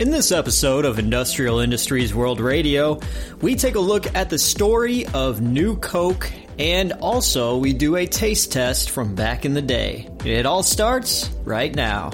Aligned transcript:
In 0.00 0.12
this 0.12 0.30
episode 0.30 0.84
of 0.84 1.00
Industrial 1.00 1.58
Industries 1.58 2.14
World 2.14 2.38
Radio, 2.38 3.00
we 3.40 3.56
take 3.56 3.74
a 3.74 3.80
look 3.80 4.14
at 4.14 4.30
the 4.30 4.38
story 4.38 5.04
of 5.06 5.40
New 5.40 5.74
Coke 5.74 6.30
and 6.56 6.92
also 6.92 7.56
we 7.56 7.72
do 7.72 7.96
a 7.96 8.06
taste 8.06 8.52
test 8.52 8.90
from 8.90 9.16
back 9.16 9.44
in 9.44 9.54
the 9.54 9.62
day. 9.62 10.08
It 10.24 10.46
all 10.46 10.62
starts 10.62 11.28
right 11.44 11.74
now. 11.74 12.12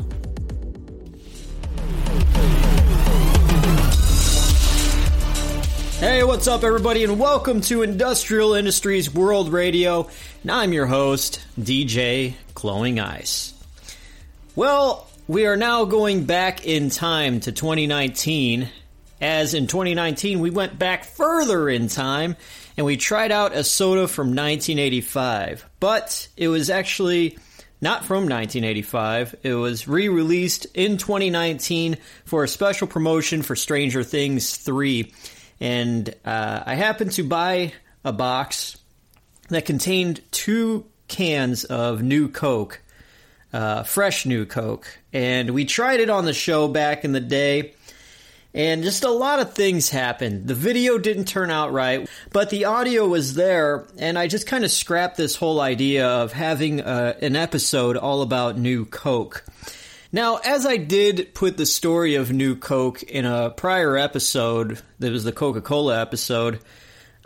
Hey, 6.01 6.25
what's 6.25 6.49
up, 6.49 6.65
everybody, 6.65 7.05
and 7.05 7.21
welcome 7.21 7.61
to 7.63 7.83
Industrial 7.83 8.55
Industries 8.55 9.13
World 9.13 9.53
Radio. 9.53 10.09
And 10.41 10.51
I'm 10.51 10.73
your 10.73 10.87
host, 10.87 11.45
DJ 11.61 12.33
Glowing 12.55 12.99
Ice. 12.99 13.53
Well, 14.57 15.07
we 15.27 15.47
are 15.47 15.57
now 15.57 15.87
going 15.87 16.25
back 16.25 16.67
in 16.67 16.91
time 16.91 17.41
to 17.41 17.51
2019, 17.51 18.69
as 19.21 19.55
in 19.55 19.67
2019 19.67 20.41
we 20.41 20.51
went 20.51 20.79
back 20.79 21.05
further 21.05 21.69
in 21.69 21.89
time 21.89 22.37
and 22.77 22.85
we 22.85 22.97
tried 22.97 23.33
out 23.33 23.55
a 23.55 23.65
soda 23.65 24.07
from 24.07 24.29
1985, 24.29 25.65
but 25.81 26.29
it 26.37 26.49
was 26.49 26.69
actually 26.69 27.39
not 27.81 28.05
from 28.05 28.29
1985. 28.29 29.37
It 29.43 29.55
was 29.55 29.89
re 29.89 30.09
released 30.09 30.67
in 30.75 30.99
2019 30.99 31.97
for 32.27 32.45
a 32.45 32.49
special 32.49 32.87
promotion 32.87 33.43
for 33.43 33.57
Stranger 33.57 34.03
Things 34.03 34.57
3. 34.57 35.11
And 35.61 36.15
uh, 36.25 36.65
I 36.67 36.75
happened 36.75 37.13
to 37.13 37.25
buy 37.25 37.73
a 38.05 38.13
box 38.13 38.77
that 39.49 39.65
contained 39.65 40.21
two 40.33 40.85
cans 41.09 41.65
of 41.65 42.03
new 42.03 42.29
Coke 42.29 42.83
uh, 43.55 43.85
fresh 43.85 44.27
new 44.27 44.45
Coke. 44.45 44.99
And 45.13 45.51
we 45.51 45.65
tried 45.65 46.01
it 46.01 46.11
on 46.11 46.25
the 46.25 46.35
show 46.35 46.67
back 46.67 47.05
in 47.05 47.13
the 47.13 47.21
day. 47.21 47.75
And 48.53 48.83
just 48.83 49.05
a 49.05 49.11
lot 49.11 49.39
of 49.41 49.55
things 49.55 49.91
happened. 49.91 50.49
The 50.49 50.55
video 50.55 50.99
didn't 50.99 51.27
turn 51.27 51.51
out 51.51 51.73
right, 51.73 52.09
but 52.31 52.51
the 52.51 52.67
audio 52.67 53.07
was 53.07 53.35
there, 53.35 53.85
and 53.99 54.17
I 54.17 54.29
just 54.29 54.47
kind 54.47 54.65
of 54.65 54.71
scrapped 54.71 55.17
this 55.17 55.35
whole 55.35 55.61
idea 55.61 56.07
of 56.07 56.33
having 56.33 56.81
uh, 56.81 57.15
an 57.21 57.35
episode 57.35 57.97
all 57.97 58.23
about 58.23 58.57
New 58.57 58.85
Coke. 58.85 59.45
Now, 60.13 60.37
as 60.37 60.67
I 60.67 60.77
did 60.77 61.35
put 61.35 61.57
the 61.57 61.67
story 61.67 62.15
of 62.15 62.33
New 62.33 62.55
Coke 62.55 63.03
in 63.03 63.25
a 63.25 63.51
prior 63.51 63.97
episode, 63.97 64.81
that 65.01 65.11
was 65.11 65.25
the 65.25 65.33
Coca 65.33 65.61
Cola 65.61 66.01
episode, 66.01 66.61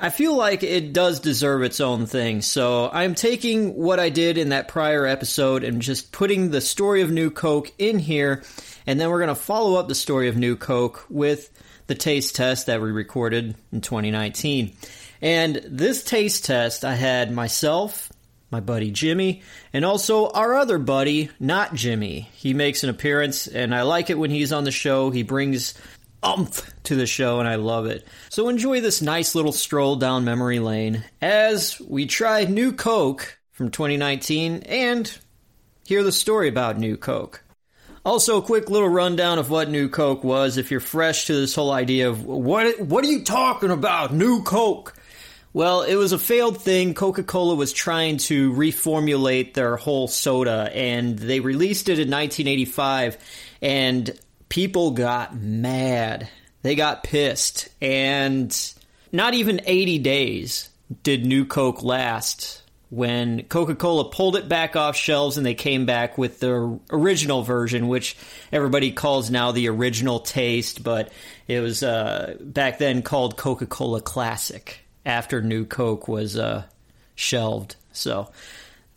I 0.01 0.11
feel 0.11 0.37
like 0.37 0.63
it 0.63 0.93
does 0.93 1.19
deserve 1.19 1.63
its 1.63 1.81
own 1.81 2.07
thing. 2.07 2.41
So 2.43 2.89
I'm 2.93 3.17
taking 3.17 3.75
what 3.75 3.99
I 3.99 4.11
did 4.11 4.39
in 4.39 4.51
that 4.51 4.69
prior 4.69 5.05
episode 5.05 5.65
and 5.65 5.83
just 5.83 6.13
putting 6.13 6.51
the 6.51 6.61
story 6.61 7.03
of 7.03 7.11
New 7.11 7.31
Coke 7.31 7.73
in 7.79 7.99
here. 7.99 8.45
And 8.87 9.01
then 9.01 9.11
we're 9.11 9.19
going 9.19 9.29
to 9.29 9.35
follow 9.35 9.79
up 9.79 9.89
the 9.89 9.97
story 9.97 10.29
of 10.29 10.37
New 10.37 10.55
Coke 10.55 11.05
with 11.11 11.51
the 11.89 11.97
taste 11.97 12.37
test 12.37 12.67
that 12.67 12.81
we 12.81 12.93
recorded 12.93 13.57
in 13.73 13.81
2019. 13.81 14.77
And 15.21 15.57
this 15.65 16.05
taste 16.05 16.45
test, 16.45 16.85
I 16.85 16.95
had 16.95 17.33
myself, 17.33 18.13
my 18.53 18.61
buddy 18.61 18.93
Jimmy, 18.93 19.43
and 19.73 19.85
also 19.85 20.31
our 20.31 20.55
other 20.55 20.79
buddy, 20.79 21.31
not 21.41 21.75
Jimmy. 21.75 22.29
He 22.35 22.55
makes 22.55 22.85
an 22.85 22.91
appearance, 22.91 23.49
and 23.49 23.75
I 23.75 23.83
like 23.83 24.11
it 24.11 24.19
when 24.19 24.31
he's 24.31 24.53
on 24.53 24.63
the 24.63 24.71
show. 24.71 25.11
He 25.11 25.25
brings 25.25 25.75
umph 26.23 26.71
to 26.85 26.97
the 26.97 27.07
show, 27.07 27.41
and 27.41 27.49
I 27.49 27.57
love 27.57 27.87
it. 27.87 28.07
So 28.29 28.49
enjoy 28.49 28.81
this 28.81 29.03
nice 29.03 29.35
little 29.35 29.53
stroll 29.53 29.97
down 29.97 30.25
memory 30.25 30.59
lane 30.59 31.05
as 31.21 31.81
we 31.81 32.07
try 32.07 32.45
New 32.45 32.73
Coke 32.73 33.39
from 33.53 33.71
2019 33.71 34.63
and 34.67 35.19
hear 35.87 36.03
the 36.03 36.13
story 36.13 36.49
about 36.49 36.79
New 36.79 36.97
Coke. 36.97 37.43
Also, 38.05 38.39
a 38.39 38.43
quick 38.43 38.71
little 38.71 38.89
rundown 38.89 39.39
of 39.39 39.51
what 39.51 39.69
New 39.69 39.89
Coke 39.89 40.25
was 40.25 40.57
if 40.57 40.71
you're 40.71 40.81
fresh 40.81 41.27
to 41.27 41.35
this 41.35 41.55
whole 41.55 41.71
idea 41.71 42.09
of 42.09 42.25
what 42.25 42.81
what 42.81 43.05
are 43.05 43.09
you 43.09 43.23
talking 43.25 43.71
about, 43.71 44.15
New 44.15 44.43
Coke? 44.43 44.95
Well, 45.53 45.83
it 45.83 45.97
was 45.97 46.13
a 46.13 46.19
failed 46.19 46.63
thing. 46.63 46.95
Coca 46.95 47.23
Cola 47.23 47.55
was 47.55 47.73
trying 47.73 48.19
to 48.19 48.53
reformulate 48.53 49.55
their 49.55 49.77
whole 49.77 50.07
soda, 50.07 50.71
and 50.73 51.19
they 51.19 51.41
released 51.41 51.89
it 51.89 51.99
in 51.99 52.11
1985. 52.11 53.19
And 53.61 54.11
people 54.49 54.93
got 54.93 55.37
mad. 55.37 56.29
They 56.63 56.75
got 56.75 57.05
pissed. 57.05 57.69
And 57.81 58.55
not 59.13 59.35
even 59.35 59.61
80 59.65 59.99
days 59.99 60.71
did 61.03 61.25
New 61.25 61.45
Coke 61.45 61.83
last 61.83 62.63
when 62.91 63.43
Coca 63.45 63.75
Cola 63.75 64.11
pulled 64.11 64.37
it 64.37 64.49
back 64.49 64.75
off 64.75 64.97
shelves 64.97 65.37
and 65.37 65.45
they 65.45 65.55
came 65.55 65.85
back 65.85 66.17
with 66.17 66.41
the 66.41 66.81
original 66.91 67.43
version, 67.43 67.89
which 67.89 68.17
everybody 68.51 68.93
calls 68.93 69.31
now 69.31 69.53
the 69.53 69.69
original 69.69 70.21
taste, 70.21 70.83
but 70.83 71.13
it 71.47 71.61
was 71.61 71.83
uh, 71.83 72.37
back 72.41 72.79
then 72.79 73.03
called 73.03 73.37
Coca 73.37 73.67
Cola 73.67 74.01
Classic 74.01 74.81
after 75.05 75.43
New 75.43 75.65
Coke 75.67 76.09
was 76.09 76.37
uh, 76.37 76.65
shelved. 77.15 77.77
So. 77.93 78.31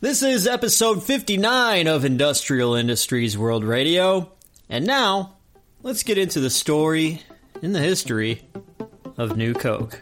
This 0.02 0.24
is 0.24 0.48
episode 0.48 1.04
59 1.04 1.86
of 1.86 2.04
Industrial 2.04 2.74
Industries 2.74 3.38
World 3.38 3.62
Radio. 3.62 4.32
And 4.68 4.84
now, 4.84 5.34
let's 5.82 6.02
get 6.02 6.18
into 6.18 6.40
the 6.40 6.50
story 6.50 7.20
and 7.62 7.74
the 7.74 7.80
history 7.80 8.42
of 9.16 9.36
New 9.36 9.52
Coke. 9.54 10.00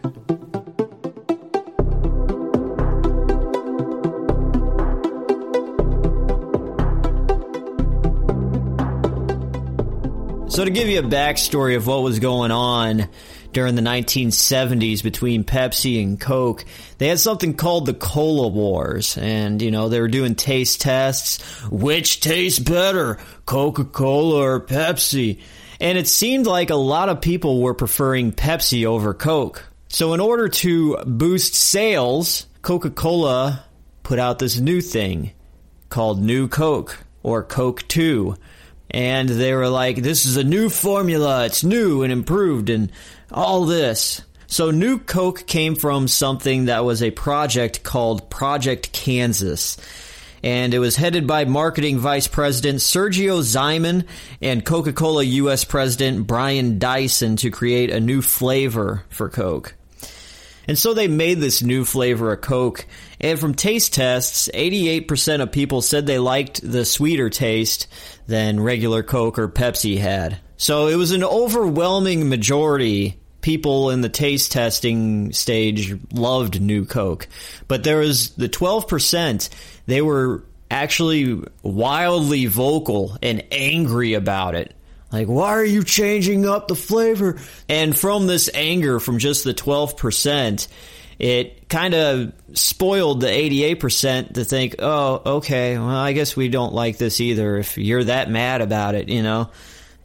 So, 10.49 10.65
to 10.65 10.69
give 10.69 10.89
you 10.89 10.99
a 10.99 11.03
backstory 11.03 11.77
of 11.77 11.87
what 11.87 12.03
was 12.03 12.19
going 12.19 12.51
on 12.51 13.07
during 13.53 13.75
the 13.75 13.81
1970s 13.81 15.01
between 15.01 15.45
Pepsi 15.45 16.03
and 16.03 16.19
Coke, 16.19 16.65
they 16.97 17.07
had 17.07 17.21
something 17.21 17.53
called 17.53 17.85
the 17.85 17.93
Cola 17.93 18.49
Wars. 18.49 19.17
And, 19.17 19.61
you 19.61 19.71
know, 19.71 19.87
they 19.87 20.01
were 20.01 20.09
doing 20.09 20.35
taste 20.35 20.81
tests. 20.81 21.41
Which 21.69 22.19
tastes 22.19 22.59
better, 22.59 23.17
Coca 23.45 23.85
Cola 23.85 24.41
or 24.41 24.59
Pepsi? 24.59 25.39
And 25.81 25.97
it 25.97 26.07
seemed 26.07 26.45
like 26.45 26.69
a 26.69 26.75
lot 26.75 27.09
of 27.09 27.21
people 27.21 27.59
were 27.59 27.73
preferring 27.73 28.33
Pepsi 28.33 28.85
over 28.85 29.15
Coke. 29.15 29.65
So, 29.89 30.13
in 30.13 30.19
order 30.19 30.47
to 30.47 30.97
boost 31.07 31.55
sales, 31.55 32.45
Coca 32.61 32.91
Cola 32.91 33.63
put 34.03 34.19
out 34.19 34.37
this 34.37 34.59
new 34.59 34.79
thing 34.79 35.31
called 35.89 36.21
New 36.21 36.47
Coke 36.47 36.99
or 37.23 37.43
Coke 37.43 37.87
2. 37.87 38.37
And 38.91 39.27
they 39.27 39.55
were 39.55 39.69
like, 39.69 39.95
this 39.95 40.27
is 40.27 40.37
a 40.37 40.43
new 40.43 40.69
formula, 40.69 41.45
it's 41.45 41.63
new 41.63 42.03
and 42.03 42.13
improved, 42.13 42.69
and 42.69 42.91
all 43.31 43.65
this. 43.65 44.21
So, 44.45 44.69
New 44.69 44.99
Coke 44.99 45.47
came 45.47 45.73
from 45.73 46.07
something 46.07 46.65
that 46.65 46.85
was 46.85 47.01
a 47.01 47.09
project 47.09 47.81
called 47.81 48.29
Project 48.29 48.93
Kansas 48.93 49.77
and 50.43 50.73
it 50.73 50.79
was 50.79 50.95
headed 50.95 51.27
by 51.27 51.45
marketing 51.45 51.99
vice 51.99 52.27
president 52.27 52.79
Sergio 52.79 53.41
Zyman 53.41 54.05
and 54.41 54.65
Coca-Cola 54.65 55.23
US 55.23 55.63
president 55.63 56.27
Brian 56.27 56.79
Dyson 56.79 57.35
to 57.37 57.51
create 57.51 57.89
a 57.89 57.99
new 57.99 58.21
flavor 58.21 59.03
for 59.09 59.29
Coke. 59.29 59.75
And 60.67 60.77
so 60.77 60.93
they 60.93 61.07
made 61.07 61.39
this 61.39 61.63
new 61.63 61.83
flavor 61.83 62.31
of 62.31 62.41
Coke, 62.41 62.85
and 63.19 63.39
from 63.39 63.55
taste 63.55 63.93
tests, 63.93 64.49
88% 64.53 65.41
of 65.41 65.51
people 65.51 65.81
said 65.81 66.05
they 66.05 66.19
liked 66.19 66.61
the 66.61 66.85
sweeter 66.85 67.29
taste 67.29 67.87
than 68.27 68.59
regular 68.59 69.03
Coke 69.03 69.39
or 69.39 69.47
Pepsi 69.47 69.97
had. 69.97 70.39
So 70.57 70.87
it 70.87 70.95
was 70.95 71.11
an 71.11 71.23
overwhelming 71.23 72.29
majority 72.29 73.20
people 73.41 73.89
in 73.89 74.01
the 74.01 74.09
taste 74.09 74.51
testing 74.51 75.31
stage 75.31 75.95
loved 76.13 76.61
New 76.61 76.85
Coke. 76.85 77.27
But 77.67 77.83
there 77.83 77.99
was 77.99 78.31
the 78.31 78.49
12% 78.49 79.49
they 79.87 80.01
were 80.01 80.43
actually 80.69 81.43
wildly 81.63 82.45
vocal 82.45 83.17
and 83.21 83.43
angry 83.51 84.13
about 84.13 84.55
it. 84.55 84.73
Like, 85.11 85.27
why 85.27 85.49
are 85.49 85.65
you 85.65 85.83
changing 85.83 86.47
up 86.47 86.69
the 86.69 86.75
flavor? 86.75 87.37
And 87.67 87.97
from 87.97 88.27
this 88.27 88.49
anger 88.53 88.99
from 88.99 89.19
just 89.19 89.43
the 89.43 89.53
12%, 89.53 90.67
it 91.19 91.67
kind 91.67 91.93
of 91.93 92.31
spoiled 92.53 93.19
the 93.21 93.27
88% 93.27 94.33
to 94.35 94.45
think, 94.45 94.75
oh, 94.79 95.21
okay, 95.37 95.77
well, 95.77 95.89
I 95.89 96.13
guess 96.13 96.35
we 96.37 96.47
don't 96.47 96.73
like 96.73 96.97
this 96.97 97.19
either 97.19 97.57
if 97.57 97.77
you're 97.77 98.05
that 98.05 98.29
mad 98.29 98.61
about 98.61 98.95
it, 98.95 99.09
you 99.09 99.21
know? 99.21 99.49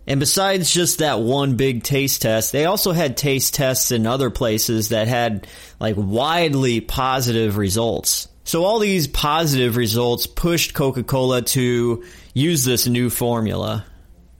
And 0.06 0.20
besides 0.20 0.70
just 0.70 0.99
that 0.99 1.20
one 1.20 1.56
big 1.56 1.82
taste 1.82 2.23
test, 2.23 2.53
they 2.53 2.64
also 2.64 2.93
had 2.93 3.17
taste 3.17 3.55
tests 3.55 3.91
in 3.91 4.06
other 4.06 4.31
places 4.31 4.91
that 4.91 5.08
had 5.08 5.47
like 5.81 5.97
widely 5.97 6.81
positive 6.81 7.56
results. 7.56 8.29
So 8.44 8.64
all 8.64 8.79
these 8.79 9.08
positive 9.08 9.76
results 9.76 10.29
pushed 10.29 10.73
Coca-Cola 10.75 11.43
to 11.43 12.05
use 12.32 12.64
this 12.64 12.87
new 12.87 13.11
formula. 13.11 13.85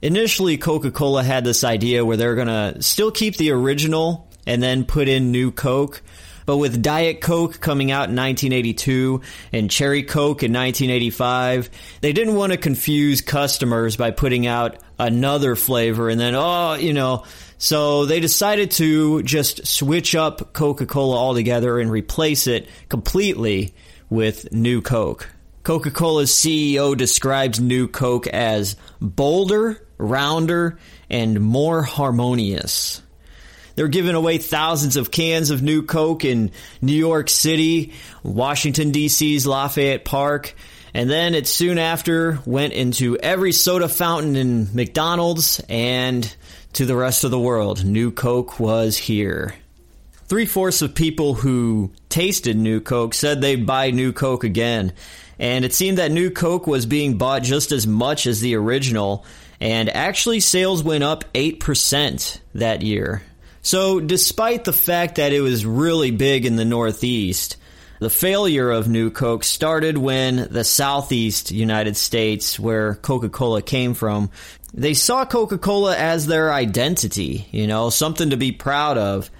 Initially, 0.01 0.57
Coca-Cola 0.57 1.23
had 1.23 1.43
this 1.43 1.65
idea 1.65 2.05
where 2.05 2.15
they're 2.15 2.35
going 2.35 2.47
to 2.47 2.81
still 2.81 3.11
keep 3.11 3.35
the 3.35 3.51
original 3.51 4.29
and 4.45 4.63
then 4.63 4.85
put 4.85 5.09
in 5.09 5.31
new 5.31 5.51
Coke. 5.51 6.01
But 6.45 6.57
with 6.57 6.81
Diet 6.81 7.19
Coke 7.19 7.59
coming 7.59 7.91
out 7.91 8.07
in 8.07 8.15
1982 8.15 9.21
and 9.51 9.69
Cherry 9.69 10.03
Coke 10.03 10.43
in 10.43 10.53
1985, 10.53 11.69
they 11.99 12.13
didn't 12.13 12.35
want 12.35 12.53
to 12.53 12.57
confuse 12.57 13.19
customers 13.19 13.97
by 13.97 14.11
putting 14.11 14.47
out 14.47 14.77
another 14.99 15.55
flavor, 15.55 16.09
and 16.09 16.19
then, 16.19 16.35
oh, 16.35 16.73
you 16.75 16.93
know, 16.93 17.23
so 17.57 18.05
they 18.05 18.19
decided 18.19 18.71
to 18.71 19.23
just 19.23 19.65
switch 19.65 20.15
up 20.15 20.53
Coca 20.53 20.85
Cola 20.85 21.17
altogether 21.17 21.79
and 21.79 21.91
replace 21.91 22.47
it 22.47 22.69
completely 22.89 23.73
with 24.09 24.51
New 24.51 24.81
Coke. 24.81 25.29
Coca 25.63 25.91
Cola's 25.91 26.31
CEO 26.31 26.95
describes 26.95 27.59
New 27.59 27.87
Coke 27.87 28.27
as 28.27 28.77
bolder, 29.01 29.85
rounder, 29.97 30.79
and 31.09 31.41
more 31.41 31.83
harmonious. 31.83 33.01
They're 33.75 33.87
giving 33.87 34.15
away 34.15 34.37
thousands 34.37 34.95
of 34.95 35.11
cans 35.11 35.51
of 35.51 35.61
New 35.61 35.83
Coke 35.83 36.25
in 36.25 36.51
New 36.81 36.93
York 36.93 37.29
City, 37.29 37.93
Washington, 38.23 38.91
D.C.'s 38.91 39.45
Lafayette 39.45 40.05
Park, 40.05 40.55
and 40.97 41.11
then 41.11 41.35
it 41.35 41.45
soon 41.47 41.77
after 41.77 42.39
went 42.47 42.73
into 42.73 43.17
every 43.17 43.51
soda 43.51 43.87
fountain 43.87 44.35
in 44.35 44.67
McDonald's 44.73 45.61
and 45.69 46.35
to 46.73 46.87
the 46.87 46.95
rest 46.95 47.23
of 47.23 47.29
the 47.29 47.39
world. 47.39 47.85
New 47.85 48.09
Coke 48.09 48.59
was 48.59 48.97
here. 48.97 49.53
Three 50.25 50.47
fourths 50.47 50.81
of 50.81 50.95
people 50.95 51.35
who 51.35 51.91
tasted 52.09 52.57
New 52.57 52.81
Coke 52.81 53.13
said 53.13 53.41
they'd 53.41 53.67
buy 53.67 53.91
New 53.91 54.11
Coke 54.11 54.43
again. 54.43 54.91
And 55.37 55.63
it 55.63 55.75
seemed 55.75 55.99
that 55.99 56.09
New 56.09 56.31
Coke 56.31 56.65
was 56.65 56.87
being 56.87 57.19
bought 57.19 57.43
just 57.43 57.71
as 57.71 57.85
much 57.85 58.25
as 58.25 58.41
the 58.41 58.55
original. 58.55 59.23
And 59.61 59.89
actually, 59.89 60.39
sales 60.39 60.81
went 60.81 61.03
up 61.03 61.25
8% 61.33 62.39
that 62.55 62.81
year. 62.81 63.21
So, 63.61 63.99
despite 63.99 64.63
the 64.63 64.73
fact 64.73 65.17
that 65.17 65.31
it 65.31 65.41
was 65.41 65.63
really 65.63 66.09
big 66.09 66.47
in 66.47 66.55
the 66.55 66.65
Northeast, 66.65 67.57
the 67.99 68.09
failure 68.09 68.69
of 68.69 68.87
New 68.87 69.09
Coke 69.09 69.43
started 69.43 69.97
when 69.97 70.47
the 70.51 70.63
Southeast 70.63 71.51
United 71.51 71.97
States, 71.97 72.59
where 72.59 72.95
Coca 72.95 73.29
Cola 73.29 73.61
came 73.61 73.93
from, 73.93 74.29
they 74.73 74.93
saw 74.93 75.25
Coca 75.25 75.57
Cola 75.57 75.95
as 75.97 76.27
their 76.27 76.53
identity, 76.53 77.47
you 77.51 77.67
know, 77.67 77.89
something 77.89 78.29
to 78.29 78.37
be 78.37 78.51
proud 78.51 78.97
of. 78.97 79.31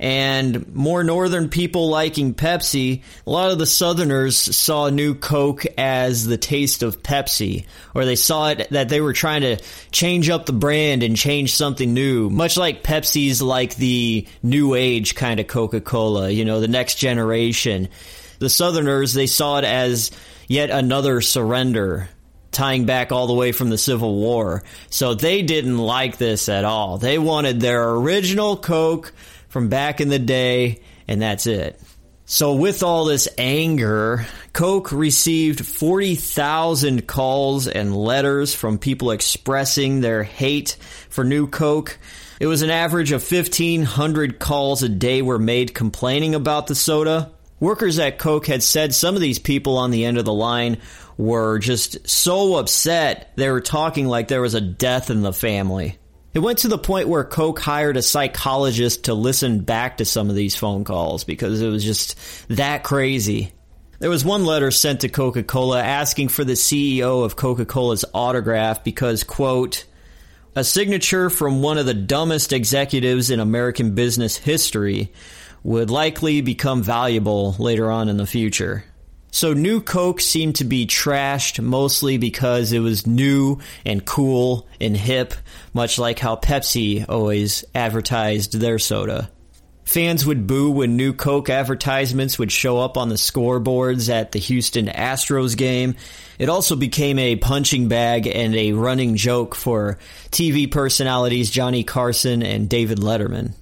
And 0.00 0.74
more 0.74 1.04
northern 1.04 1.50
people 1.50 1.90
liking 1.90 2.32
Pepsi, 2.32 3.02
a 3.26 3.30
lot 3.30 3.50
of 3.50 3.58
the 3.58 3.66
southerners 3.66 4.34
saw 4.38 4.88
New 4.88 5.14
Coke 5.14 5.66
as 5.76 6.26
the 6.26 6.38
taste 6.38 6.82
of 6.82 7.02
Pepsi, 7.02 7.66
or 7.94 8.06
they 8.06 8.16
saw 8.16 8.48
it 8.48 8.70
that 8.70 8.88
they 8.88 9.02
were 9.02 9.12
trying 9.12 9.42
to 9.42 9.58
change 9.92 10.30
up 10.30 10.46
the 10.46 10.54
brand 10.54 11.02
and 11.02 11.18
change 11.18 11.54
something 11.54 11.92
new, 11.92 12.30
much 12.30 12.56
like 12.56 12.82
Pepsi's 12.82 13.42
like 13.42 13.76
the 13.76 14.26
new 14.42 14.74
age 14.74 15.14
kind 15.14 15.38
of 15.38 15.46
Coca 15.46 15.82
Cola, 15.82 16.30
you 16.30 16.46
know, 16.46 16.60
the 16.60 16.68
next 16.68 16.94
generation. 16.94 17.90
The 18.38 18.48
southerners, 18.48 19.12
they 19.12 19.26
saw 19.26 19.58
it 19.58 19.64
as 19.64 20.12
yet 20.48 20.70
another 20.70 21.20
surrender 21.20 22.08
tying 22.52 22.86
back 22.86 23.12
all 23.12 23.26
the 23.26 23.34
way 23.34 23.52
from 23.52 23.68
the 23.68 23.76
Civil 23.76 24.14
War. 24.14 24.62
So 24.88 25.12
they 25.12 25.42
didn't 25.42 25.76
like 25.76 26.16
this 26.16 26.48
at 26.48 26.64
all. 26.64 26.96
They 26.96 27.18
wanted 27.18 27.60
their 27.60 27.90
original 27.90 28.56
Coke 28.56 29.12
from 29.50 29.68
back 29.68 30.00
in 30.00 30.08
the 30.08 30.18
day, 30.18 30.80
and 31.06 31.20
that's 31.20 31.46
it. 31.46 31.78
So 32.24 32.54
with 32.54 32.84
all 32.84 33.06
this 33.06 33.28
anger, 33.36 34.24
Coke 34.52 34.92
received 34.92 35.66
40,000 35.66 37.06
calls 37.08 37.66
and 37.66 37.94
letters 37.94 38.54
from 38.54 38.78
people 38.78 39.10
expressing 39.10 40.00
their 40.00 40.22
hate 40.22 40.76
for 41.08 41.24
New 41.24 41.48
Coke. 41.48 41.98
It 42.38 42.46
was 42.46 42.62
an 42.62 42.70
average 42.70 43.10
of 43.10 43.28
1,500 43.28 44.38
calls 44.38 44.84
a 44.84 44.88
day 44.88 45.22
were 45.22 45.40
made 45.40 45.74
complaining 45.74 46.36
about 46.36 46.68
the 46.68 46.76
soda. 46.76 47.32
Workers 47.58 47.98
at 47.98 48.18
Coke 48.18 48.46
had 48.46 48.62
said 48.62 48.94
some 48.94 49.16
of 49.16 49.20
these 49.20 49.40
people 49.40 49.76
on 49.76 49.90
the 49.90 50.04
end 50.04 50.16
of 50.16 50.24
the 50.24 50.32
line 50.32 50.78
were 51.18 51.58
just 51.58 52.08
so 52.08 52.54
upset 52.54 53.32
they 53.34 53.50
were 53.50 53.60
talking 53.60 54.06
like 54.06 54.28
there 54.28 54.40
was 54.40 54.54
a 54.54 54.60
death 54.60 55.10
in 55.10 55.22
the 55.22 55.32
family. 55.32 55.98
It 56.32 56.38
went 56.38 56.58
to 56.58 56.68
the 56.68 56.78
point 56.78 57.08
where 57.08 57.24
Coke 57.24 57.58
hired 57.58 57.96
a 57.96 58.02
psychologist 58.02 59.04
to 59.04 59.14
listen 59.14 59.60
back 59.60 59.96
to 59.96 60.04
some 60.04 60.30
of 60.30 60.36
these 60.36 60.54
phone 60.54 60.84
calls 60.84 61.24
because 61.24 61.60
it 61.60 61.68
was 61.68 61.82
just 61.82 62.16
that 62.48 62.84
crazy. 62.84 63.52
There 63.98 64.10
was 64.10 64.24
one 64.24 64.44
letter 64.44 64.70
sent 64.70 65.00
to 65.00 65.08
Coca 65.08 65.42
Cola 65.42 65.82
asking 65.82 66.28
for 66.28 66.44
the 66.44 66.52
CEO 66.52 67.24
of 67.24 67.34
Coca 67.34 67.66
Cola's 67.66 68.04
autograph 68.14 68.84
because, 68.84 69.24
quote, 69.24 69.84
a 70.54 70.62
signature 70.62 71.30
from 71.30 71.62
one 71.62 71.78
of 71.78 71.86
the 71.86 71.94
dumbest 71.94 72.52
executives 72.52 73.30
in 73.30 73.40
American 73.40 73.94
business 73.96 74.36
history 74.36 75.12
would 75.64 75.90
likely 75.90 76.40
become 76.40 76.82
valuable 76.82 77.56
later 77.58 77.90
on 77.90 78.08
in 78.08 78.16
the 78.16 78.26
future. 78.26 78.84
So 79.30 79.52
New 79.52 79.80
Coke 79.80 80.20
seemed 80.20 80.56
to 80.56 80.64
be 80.64 80.86
trashed 80.86 81.62
mostly 81.62 82.18
because 82.18 82.72
it 82.72 82.80
was 82.80 83.06
new 83.06 83.58
and 83.86 84.04
cool 84.04 84.66
and 84.80 84.96
hip, 84.96 85.34
much 85.72 85.98
like 85.98 86.18
how 86.18 86.36
Pepsi 86.36 87.04
always 87.08 87.64
advertised 87.74 88.54
their 88.54 88.78
soda. 88.78 89.30
Fans 89.84 90.24
would 90.24 90.46
boo 90.46 90.70
when 90.70 90.96
New 90.96 91.12
Coke 91.12 91.50
advertisements 91.50 92.38
would 92.38 92.52
show 92.52 92.78
up 92.78 92.96
on 92.96 93.08
the 93.08 93.16
scoreboards 93.16 94.08
at 94.08 94.30
the 94.30 94.38
Houston 94.38 94.86
Astros 94.86 95.56
game. 95.56 95.96
It 96.38 96.48
also 96.48 96.76
became 96.76 97.18
a 97.18 97.34
punching 97.34 97.88
bag 97.88 98.28
and 98.28 98.54
a 98.54 98.72
running 98.72 99.16
joke 99.16 99.56
for 99.56 99.98
TV 100.30 100.70
personalities 100.70 101.50
Johnny 101.50 101.82
Carson 101.82 102.44
and 102.44 102.68
David 102.68 102.98
Letterman. 102.98 103.54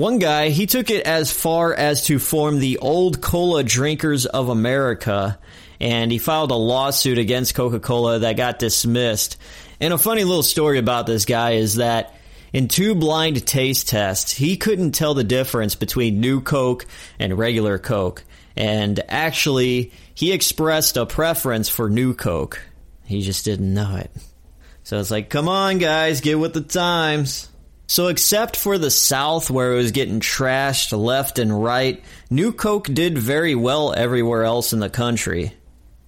One 0.00 0.18
guy, 0.18 0.48
he 0.48 0.64
took 0.64 0.88
it 0.88 1.04
as 1.04 1.30
far 1.30 1.74
as 1.74 2.06
to 2.06 2.18
form 2.18 2.58
the 2.58 2.78
Old 2.78 3.20
Cola 3.20 3.62
Drinkers 3.62 4.24
of 4.24 4.48
America, 4.48 5.38
and 5.78 6.10
he 6.10 6.16
filed 6.16 6.52
a 6.52 6.54
lawsuit 6.54 7.18
against 7.18 7.54
Coca 7.54 7.80
Cola 7.80 8.20
that 8.20 8.38
got 8.38 8.58
dismissed. 8.58 9.36
And 9.78 9.92
a 9.92 9.98
funny 9.98 10.24
little 10.24 10.42
story 10.42 10.78
about 10.78 11.06
this 11.06 11.26
guy 11.26 11.50
is 11.56 11.76
that 11.76 12.14
in 12.50 12.68
two 12.68 12.94
blind 12.94 13.46
taste 13.46 13.90
tests, 13.90 14.32
he 14.32 14.56
couldn't 14.56 14.92
tell 14.92 15.12
the 15.12 15.22
difference 15.22 15.74
between 15.74 16.18
New 16.18 16.40
Coke 16.40 16.86
and 17.18 17.36
regular 17.36 17.78
Coke. 17.78 18.24
And 18.56 19.04
actually, 19.06 19.92
he 20.14 20.32
expressed 20.32 20.96
a 20.96 21.04
preference 21.04 21.68
for 21.68 21.90
New 21.90 22.14
Coke. 22.14 22.58
He 23.04 23.20
just 23.20 23.44
didn't 23.44 23.74
know 23.74 23.96
it. 23.96 24.10
So 24.82 24.98
it's 24.98 25.10
like, 25.10 25.28
come 25.28 25.46
on, 25.46 25.76
guys, 25.76 26.22
get 26.22 26.38
with 26.38 26.54
the 26.54 26.62
times. 26.62 27.49
So, 27.90 28.06
except 28.06 28.54
for 28.54 28.78
the 28.78 28.88
South, 28.88 29.50
where 29.50 29.72
it 29.72 29.76
was 29.76 29.90
getting 29.90 30.20
trashed 30.20 30.96
left 30.96 31.40
and 31.40 31.64
right, 31.64 32.00
New 32.30 32.52
Coke 32.52 32.86
did 32.86 33.18
very 33.18 33.56
well 33.56 33.92
everywhere 33.92 34.44
else 34.44 34.72
in 34.72 34.78
the 34.78 34.88
country. 34.88 35.54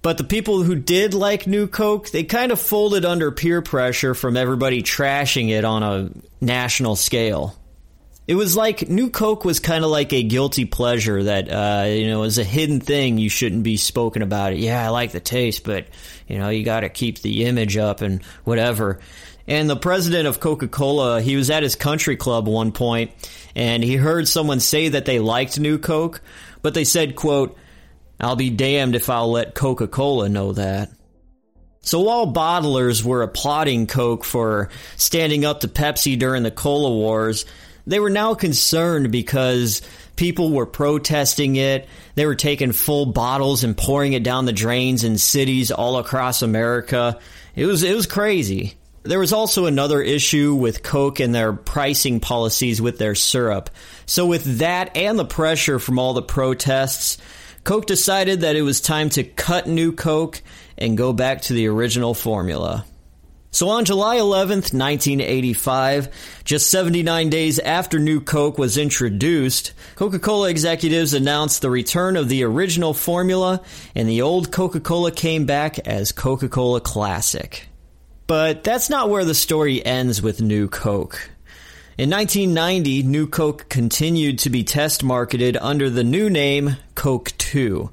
But 0.01 0.17
the 0.17 0.23
people 0.23 0.63
who 0.63 0.75
did 0.75 1.13
like 1.13 1.45
New 1.45 1.67
Coke, 1.67 2.09
they 2.09 2.23
kind 2.23 2.53
of 2.53 2.61
folded 2.61 3.03
under 3.03 3.31
peer 3.31 3.61
pressure 3.61 4.13
from 4.13 4.37
everybody 4.37 4.81
trashing 4.81 5.49
it 5.49 5.65
on 5.65 5.83
a 5.83 6.09
national 6.39 6.95
scale. 6.95 7.53
It 8.29 8.35
was 8.35 8.55
like 8.55 8.87
New 8.87 9.09
Coke 9.09 9.43
was 9.43 9.59
kind 9.59 9.83
of 9.83 9.91
like 9.91 10.13
a 10.13 10.23
guilty 10.23 10.63
pleasure 10.63 11.23
that, 11.23 11.51
uh, 11.51 11.87
you 11.89 12.07
know, 12.07 12.23
is 12.23 12.37
a 12.37 12.45
hidden 12.45 12.79
thing. 12.79 13.17
You 13.17 13.27
shouldn't 13.27 13.63
be 13.63 13.75
spoken 13.75 14.21
about 14.21 14.53
it. 14.53 14.59
Yeah, 14.59 14.85
I 14.85 14.87
like 14.87 15.11
the 15.11 15.19
taste, 15.19 15.65
but, 15.65 15.87
you 16.29 16.37
know, 16.37 16.47
you 16.47 16.63
got 16.63 16.79
to 16.79 16.89
keep 16.89 17.19
the 17.19 17.43
image 17.43 17.75
up 17.75 17.99
and 17.99 18.23
whatever. 18.45 19.01
And 19.47 19.69
the 19.69 19.75
president 19.75 20.27
of 20.27 20.39
Coca 20.39 20.67
Cola, 20.67 21.21
he 21.21 21.35
was 21.35 21.49
at 21.49 21.63
his 21.63 21.75
country 21.75 22.15
club 22.15 22.47
one 22.47 22.71
point 22.71 23.11
and 23.55 23.83
he 23.83 23.95
heard 23.95 24.27
someone 24.27 24.59
say 24.59 24.89
that 24.89 25.05
they 25.05 25.19
liked 25.19 25.59
New 25.59 25.77
Coke, 25.77 26.21
but 26.61 26.73
they 26.73 26.85
said, 26.85 27.15
quote, 27.15 27.57
I'll 28.19 28.35
be 28.35 28.49
damned 28.49 28.95
if 28.95 29.09
I'll 29.09 29.31
let 29.31 29.53
Coca 29.53 29.87
Cola 29.87 30.29
know 30.29 30.53
that. 30.53 30.89
So 31.81 31.99
while 31.99 32.31
bottlers 32.31 33.03
were 33.03 33.23
applauding 33.23 33.87
Coke 33.87 34.23
for 34.23 34.69
standing 34.95 35.43
up 35.43 35.59
to 35.61 35.67
Pepsi 35.67 36.17
during 36.17 36.43
the 36.43 36.51
cola 36.51 36.89
wars, 36.89 37.45
they 37.85 37.99
were 37.99 38.09
now 38.09 38.33
concerned 38.35 39.11
because 39.11 39.81
people 40.15 40.51
were 40.51 40.65
protesting 40.65 41.57
it. 41.57 41.89
They 42.15 42.25
were 42.25 42.35
taking 42.35 42.71
full 42.71 43.07
bottles 43.07 43.65
and 43.65 43.75
pouring 43.75 44.13
it 44.13 44.23
down 44.23 44.45
the 44.45 44.53
drains 44.53 45.03
in 45.03 45.17
cities 45.17 45.71
all 45.71 45.97
across 45.97 46.41
America. 46.41 47.19
It 47.53 47.65
was 47.65 47.83
it 47.83 47.95
was 47.95 48.07
crazy. 48.07 48.75
There 49.03 49.19
was 49.19 49.33
also 49.33 49.65
another 49.65 50.01
issue 50.01 50.55
with 50.55 50.81
Coke 50.81 51.19
and 51.19 51.35
their 51.35 51.51
pricing 51.51 52.21
policies 52.21 52.81
with 52.81 52.97
their 52.97 53.15
syrup. 53.15 53.69
So, 54.05 54.25
with 54.25 54.59
that 54.59 54.95
and 54.95 55.19
the 55.19 55.25
pressure 55.25 55.77
from 55.77 55.99
all 55.99 56.13
the 56.13 56.21
protests, 56.21 57.17
Coke 57.65 57.85
decided 57.85 58.41
that 58.41 58.55
it 58.55 58.61
was 58.61 58.79
time 58.79 59.09
to 59.11 59.23
cut 59.23 59.67
New 59.67 59.91
Coke 59.91 60.41
and 60.77 60.97
go 60.97 61.11
back 61.13 61.41
to 61.43 61.53
the 61.53 61.67
original 61.67 62.13
formula. 62.13 62.85
So 63.51 63.69
on 63.69 63.85
July 63.85 64.17
11th, 64.17 64.73
1985, 64.73 66.41
just 66.43 66.71
79 66.71 67.29
days 67.29 67.59
after 67.59 67.99
New 67.99 68.19
Coke 68.19 68.57
was 68.57 68.79
introduced, 68.79 69.73
Coca-Cola 69.95 70.49
executives 70.49 71.13
announced 71.13 71.61
the 71.61 71.69
return 71.69 72.17
of 72.17 72.29
the 72.29 72.43
original 72.45 72.95
formula 72.95 73.61
and 73.93 74.09
the 74.09 74.23
old 74.23 74.51
Coca-Cola 74.51 75.11
came 75.11 75.45
back 75.45 75.77
as 75.87 76.11
Coca-Cola 76.11 76.81
Classic. 76.81 77.67
But 78.27 78.63
that's 78.63 78.89
not 78.89 79.09
where 79.09 79.25
the 79.25 79.35
story 79.35 79.85
ends 79.85 80.21
with 80.21 80.41
New 80.41 80.67
Coke. 80.67 81.29
In 81.97 82.09
1990, 82.09 83.03
New 83.03 83.27
Coke 83.27 83.69
continued 83.69 84.39
to 84.39 84.49
be 84.49 84.63
test 84.63 85.03
marketed 85.03 85.57
under 85.57 85.89
the 85.89 86.03
new 86.03 86.29
name 86.29 86.77
Coke 86.95 87.31
2. 87.37 87.91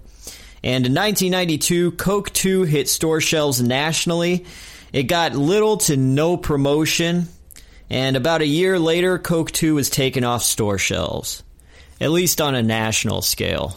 And 0.62 0.86
in 0.86 0.94
1992, 0.94 1.92
Coke 1.92 2.30
2 2.30 2.62
hit 2.62 2.88
store 2.88 3.20
shelves 3.20 3.60
nationally, 3.60 4.46
It 4.92 5.04
got 5.04 5.34
little 5.34 5.76
to 5.78 5.96
no 5.96 6.36
promotion, 6.36 7.28
and 7.88 8.16
about 8.16 8.40
a 8.40 8.46
year 8.46 8.78
later, 8.78 9.18
Coke 9.18 9.50
2 9.50 9.74
was 9.74 9.90
taken 9.90 10.24
off 10.24 10.42
store 10.42 10.78
shelves, 10.78 11.42
at 12.00 12.10
least 12.10 12.40
on 12.40 12.54
a 12.54 12.62
national 12.62 13.22
scale. 13.22 13.76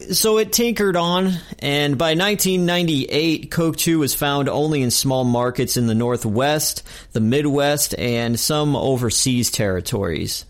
So 0.00 0.38
it 0.38 0.52
tinkered 0.52 0.96
on, 0.96 1.34
and 1.60 1.96
by 1.96 2.14
1998, 2.14 3.50
Coke 3.50 3.76
2 3.76 4.00
was 4.00 4.12
found 4.14 4.48
only 4.48 4.82
in 4.82 4.90
small 4.90 5.22
markets 5.22 5.76
in 5.76 5.86
the 5.86 5.94
Northwest, 5.94 6.82
the 7.12 7.20
Midwest, 7.20 7.94
and 7.96 8.38
some 8.38 8.74
overseas 8.74 9.52
territories. 9.52 10.46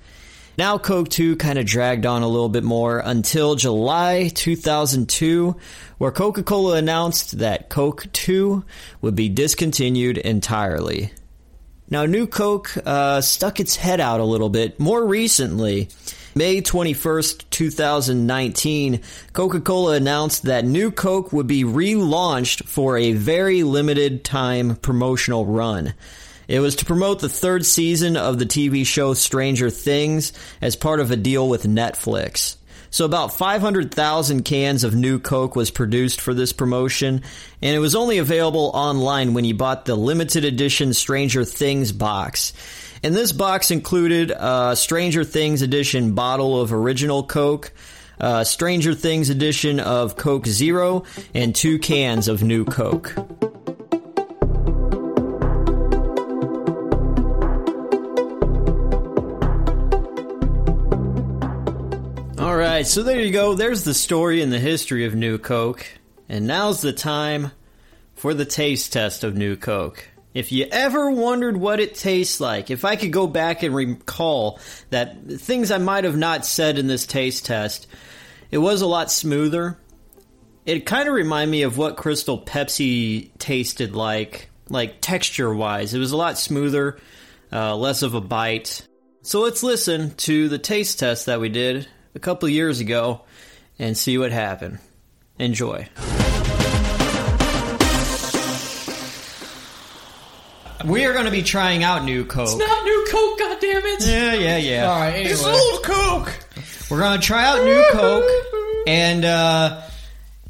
Now 0.56 0.78
Coke 0.78 1.10
2 1.10 1.36
kind 1.36 1.58
of 1.58 1.66
dragged 1.66 2.06
on 2.06 2.22
a 2.22 2.28
little 2.28 2.48
bit 2.48 2.64
more 2.64 3.00
until 3.04 3.54
July 3.54 4.30
2002, 4.34 5.56
where 5.98 6.10
Coca 6.10 6.42
Cola 6.42 6.76
announced 6.76 7.38
that 7.38 7.68
Coke 7.68 8.06
2 8.12 8.64
would 9.02 9.14
be 9.14 9.28
discontinued 9.28 10.16
entirely. 10.16 11.12
Now, 11.90 12.06
New 12.06 12.26
Coke 12.26 12.72
uh, 12.86 13.20
stuck 13.20 13.60
its 13.60 13.76
head 13.76 14.00
out 14.00 14.20
a 14.20 14.24
little 14.24 14.48
bit 14.48 14.80
more 14.80 15.04
recently. 15.04 15.88
May 16.36 16.60
21st, 16.62 17.44
2019, 17.50 19.00
Coca 19.32 19.60
Cola 19.60 19.94
announced 19.94 20.42
that 20.42 20.64
New 20.64 20.90
Coke 20.90 21.32
would 21.32 21.46
be 21.46 21.62
relaunched 21.62 22.64
for 22.64 22.98
a 22.98 23.12
very 23.12 23.62
limited 23.62 24.24
time 24.24 24.74
promotional 24.74 25.46
run. 25.46 25.94
It 26.48 26.58
was 26.58 26.74
to 26.76 26.84
promote 26.84 27.20
the 27.20 27.28
third 27.28 27.64
season 27.64 28.16
of 28.16 28.40
the 28.40 28.46
TV 28.46 28.84
show 28.84 29.14
Stranger 29.14 29.70
Things 29.70 30.32
as 30.60 30.74
part 30.74 30.98
of 30.98 31.12
a 31.12 31.16
deal 31.16 31.48
with 31.48 31.68
Netflix. 31.68 32.56
So 32.90 33.04
about 33.04 33.34
500,000 33.34 34.44
cans 34.44 34.82
of 34.82 34.94
New 34.94 35.20
Coke 35.20 35.54
was 35.54 35.70
produced 35.70 36.20
for 36.20 36.34
this 36.34 36.52
promotion, 36.52 37.22
and 37.62 37.76
it 37.76 37.80
was 37.80 37.94
only 37.94 38.18
available 38.18 38.72
online 38.74 39.34
when 39.34 39.44
you 39.44 39.54
bought 39.54 39.84
the 39.84 39.94
limited 39.96 40.44
edition 40.44 40.94
Stranger 40.94 41.44
Things 41.44 41.92
box. 41.92 42.52
And 43.04 43.14
this 43.14 43.32
box 43.32 43.70
included 43.70 44.30
a 44.30 44.74
Stranger 44.74 45.24
Things 45.24 45.60
edition 45.60 46.14
bottle 46.14 46.58
of 46.58 46.72
original 46.72 47.22
Coke, 47.22 47.70
a 48.18 48.46
Stranger 48.46 48.94
Things 48.94 49.28
edition 49.28 49.78
of 49.78 50.16
Coke 50.16 50.46
Zero, 50.46 51.04
and 51.34 51.54
two 51.54 51.78
cans 51.78 52.28
of 52.28 52.42
New 52.42 52.64
Coke. 52.64 53.14
All 62.38 62.56
right, 62.56 62.86
so 62.86 63.02
there 63.02 63.20
you 63.20 63.32
go. 63.32 63.52
There's 63.52 63.84
the 63.84 63.92
story 63.92 64.40
and 64.40 64.50
the 64.50 64.58
history 64.58 65.04
of 65.04 65.14
New 65.14 65.36
Coke. 65.36 65.84
And 66.30 66.46
now's 66.46 66.80
the 66.80 66.94
time 66.94 67.52
for 68.14 68.32
the 68.32 68.46
taste 68.46 68.94
test 68.94 69.24
of 69.24 69.36
New 69.36 69.56
Coke. 69.56 70.08
If 70.34 70.50
you 70.50 70.66
ever 70.70 71.10
wondered 71.10 71.56
what 71.56 71.78
it 71.78 71.94
tastes 71.94 72.40
like, 72.40 72.68
if 72.68 72.84
I 72.84 72.96
could 72.96 73.12
go 73.12 73.28
back 73.28 73.62
and 73.62 73.72
recall 73.72 74.58
that 74.90 75.16
things 75.30 75.70
I 75.70 75.78
might 75.78 76.02
have 76.02 76.16
not 76.16 76.44
said 76.44 76.76
in 76.76 76.88
this 76.88 77.06
taste 77.06 77.46
test, 77.46 77.86
it 78.50 78.58
was 78.58 78.82
a 78.82 78.86
lot 78.86 79.12
smoother. 79.12 79.78
It 80.66 80.86
kind 80.86 81.08
of 81.08 81.14
reminded 81.14 81.52
me 81.52 81.62
of 81.62 81.78
what 81.78 81.96
Crystal 81.96 82.40
Pepsi 82.40 83.30
tasted 83.38 83.94
like, 83.94 84.50
like 84.68 85.00
texture 85.00 85.54
wise. 85.54 85.94
It 85.94 86.00
was 86.00 86.10
a 86.10 86.16
lot 86.16 86.36
smoother, 86.36 86.98
uh, 87.52 87.76
less 87.76 88.02
of 88.02 88.14
a 88.14 88.20
bite. 88.20 88.86
So 89.22 89.40
let's 89.40 89.62
listen 89.62 90.14
to 90.16 90.48
the 90.48 90.58
taste 90.58 90.98
test 90.98 91.26
that 91.26 91.40
we 91.40 91.48
did 91.48 91.86
a 92.16 92.18
couple 92.18 92.48
years 92.48 92.80
ago 92.80 93.20
and 93.78 93.96
see 93.96 94.18
what 94.18 94.32
happened. 94.32 94.80
Enjoy. 95.38 95.88
We 100.84 101.06
are 101.06 101.14
going 101.14 101.24
to 101.24 101.30
be 101.30 101.42
trying 101.42 101.82
out 101.82 102.04
new 102.04 102.26
Coke. 102.26 102.48
It's 102.48 102.56
not 102.56 102.84
new 102.84 103.06
Coke, 103.10 103.38
goddammit! 103.40 104.06
Yeah, 104.06 104.34
yeah, 104.34 104.56
yeah. 104.58 104.90
All 104.90 105.00
right, 105.00 105.14
anyway. 105.14 105.30
It's 105.30 105.44
old 105.44 105.82
Coke. 105.82 106.38
We're 106.90 107.00
going 107.00 107.18
to 107.18 107.26
try 107.26 107.46
out 107.46 107.64
new 107.64 107.84
Coke, 107.90 108.30
and 108.86 109.24
uh, 109.24 109.80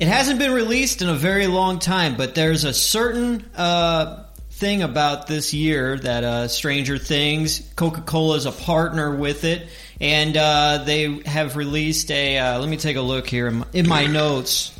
it 0.00 0.08
hasn't 0.08 0.40
been 0.40 0.52
released 0.52 1.02
in 1.02 1.08
a 1.08 1.14
very 1.14 1.46
long 1.46 1.78
time, 1.78 2.16
but 2.16 2.34
there's 2.34 2.64
a 2.64 2.72
certain 2.72 3.48
uh, 3.54 4.24
thing 4.50 4.82
about 4.82 5.28
this 5.28 5.54
year 5.54 5.98
that 5.98 6.24
uh, 6.24 6.48
Stranger 6.48 6.98
Things, 6.98 7.60
Coca 7.76 8.00
Cola 8.00 8.36
is 8.36 8.46
a 8.46 8.52
partner 8.52 9.14
with 9.14 9.44
it, 9.44 9.68
and 10.00 10.36
uh, 10.36 10.82
they 10.84 11.20
have 11.26 11.54
released 11.54 12.10
a. 12.10 12.38
Uh, 12.38 12.58
let 12.58 12.68
me 12.68 12.76
take 12.76 12.96
a 12.96 13.02
look 13.02 13.28
here 13.28 13.46
in 13.46 13.54
my, 13.54 13.66
in 13.72 13.88
my 13.88 14.06
notes. 14.06 14.73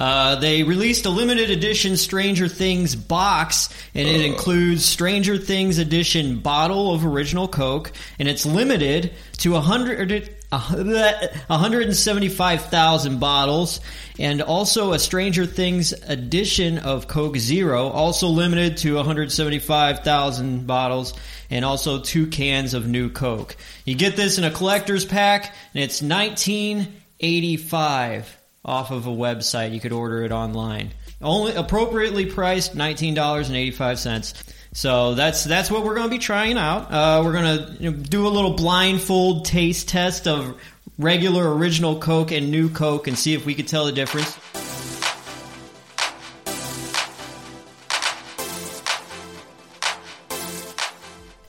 Uh, 0.00 0.34
they 0.36 0.62
released 0.62 1.04
a 1.04 1.10
limited 1.10 1.50
edition 1.50 1.98
Stranger 1.98 2.48
Things 2.48 2.96
box, 2.96 3.68
and 3.94 4.08
it 4.08 4.22
includes 4.22 4.82
Stranger 4.82 5.36
Things 5.36 5.76
edition 5.76 6.40
bottle 6.40 6.94
of 6.94 7.04
original 7.04 7.46
Coke, 7.46 7.92
and 8.18 8.26
it's 8.26 8.46
limited 8.46 9.12
to 9.40 9.56
a 9.56 9.60
hundred. 9.60 10.34
175,000 10.50 13.20
bottles, 13.20 13.78
and 14.18 14.42
also 14.42 14.94
a 14.94 14.98
Stranger 14.98 15.46
Things 15.46 15.92
edition 15.92 16.78
of 16.78 17.06
Coke 17.06 17.36
Zero, 17.36 17.88
also 17.88 18.26
limited 18.26 18.78
to 18.78 18.96
175,000 18.96 20.66
bottles, 20.66 21.14
and 21.50 21.64
also 21.64 22.00
two 22.00 22.26
cans 22.26 22.74
of 22.74 22.88
new 22.88 23.10
Coke. 23.10 23.56
You 23.84 23.94
get 23.94 24.16
this 24.16 24.38
in 24.38 24.44
a 24.44 24.50
collector's 24.50 25.04
pack, 25.04 25.54
and 25.72 25.84
it's 25.84 26.02
1985 26.02 28.39
off 28.64 28.90
of 28.90 29.06
a 29.06 29.10
website. 29.10 29.72
You 29.72 29.80
could 29.80 29.92
order 29.92 30.22
it 30.22 30.32
online. 30.32 30.90
Only 31.22 31.54
appropriately 31.54 32.26
priced, 32.26 32.74
nineteen 32.74 33.14
dollars 33.14 33.48
and 33.48 33.56
eighty 33.56 33.70
five 33.70 33.98
cents. 33.98 34.34
So 34.72 35.14
that's 35.14 35.44
that's 35.44 35.70
what 35.70 35.84
we're 35.84 35.96
going 35.96 36.08
to 36.08 36.14
be 36.14 36.18
trying 36.18 36.56
out. 36.56 36.92
Uh, 36.92 37.22
we're 37.24 37.32
going 37.32 37.58
to 37.58 37.82
you 37.82 37.90
know, 37.90 37.96
do 37.96 38.26
a 38.26 38.30
little 38.30 38.54
blindfold 38.54 39.44
taste 39.44 39.88
test 39.88 40.28
of 40.28 40.60
regular 40.98 41.54
original 41.56 41.98
Coke 41.98 42.30
and 42.30 42.50
new 42.50 42.68
Coke 42.68 43.08
and 43.08 43.18
see 43.18 43.34
if 43.34 43.44
we 43.44 43.54
could 43.54 43.66
tell 43.66 43.86
the 43.86 43.92
difference. 43.92 44.38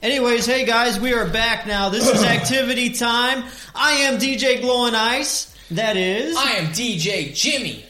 Anyways, 0.02 0.48
hey 0.48 0.66
guys, 0.66 1.00
we 1.00 1.14
are 1.14 1.30
back 1.30 1.68
now. 1.68 1.90
This 1.90 2.08
is 2.08 2.24
activity 2.26 2.90
time. 2.90 3.44
I 3.76 3.92
am 3.92 4.20
DJ 4.20 4.60
Glowing 4.60 4.96
Ice. 4.96 5.51
That 5.72 5.96
is. 5.96 6.36
I 6.36 6.58
am 6.58 6.74
DJ 6.74 7.34
Jimmy. 7.34 7.86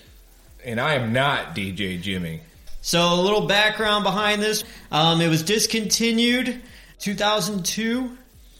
And 0.63 0.79
I 0.79 0.93
am 0.93 1.13
not 1.13 1.55
DJ 1.55 1.99
Jimmy. 1.99 2.41
So 2.81 3.01
a 3.01 3.19
little 3.19 3.47
background 3.47 4.03
behind 4.03 4.39
this. 4.39 4.63
Um, 4.91 5.19
it 5.19 5.29
was 5.29 5.41
discontinued 5.41 6.61
2002, 6.99 8.15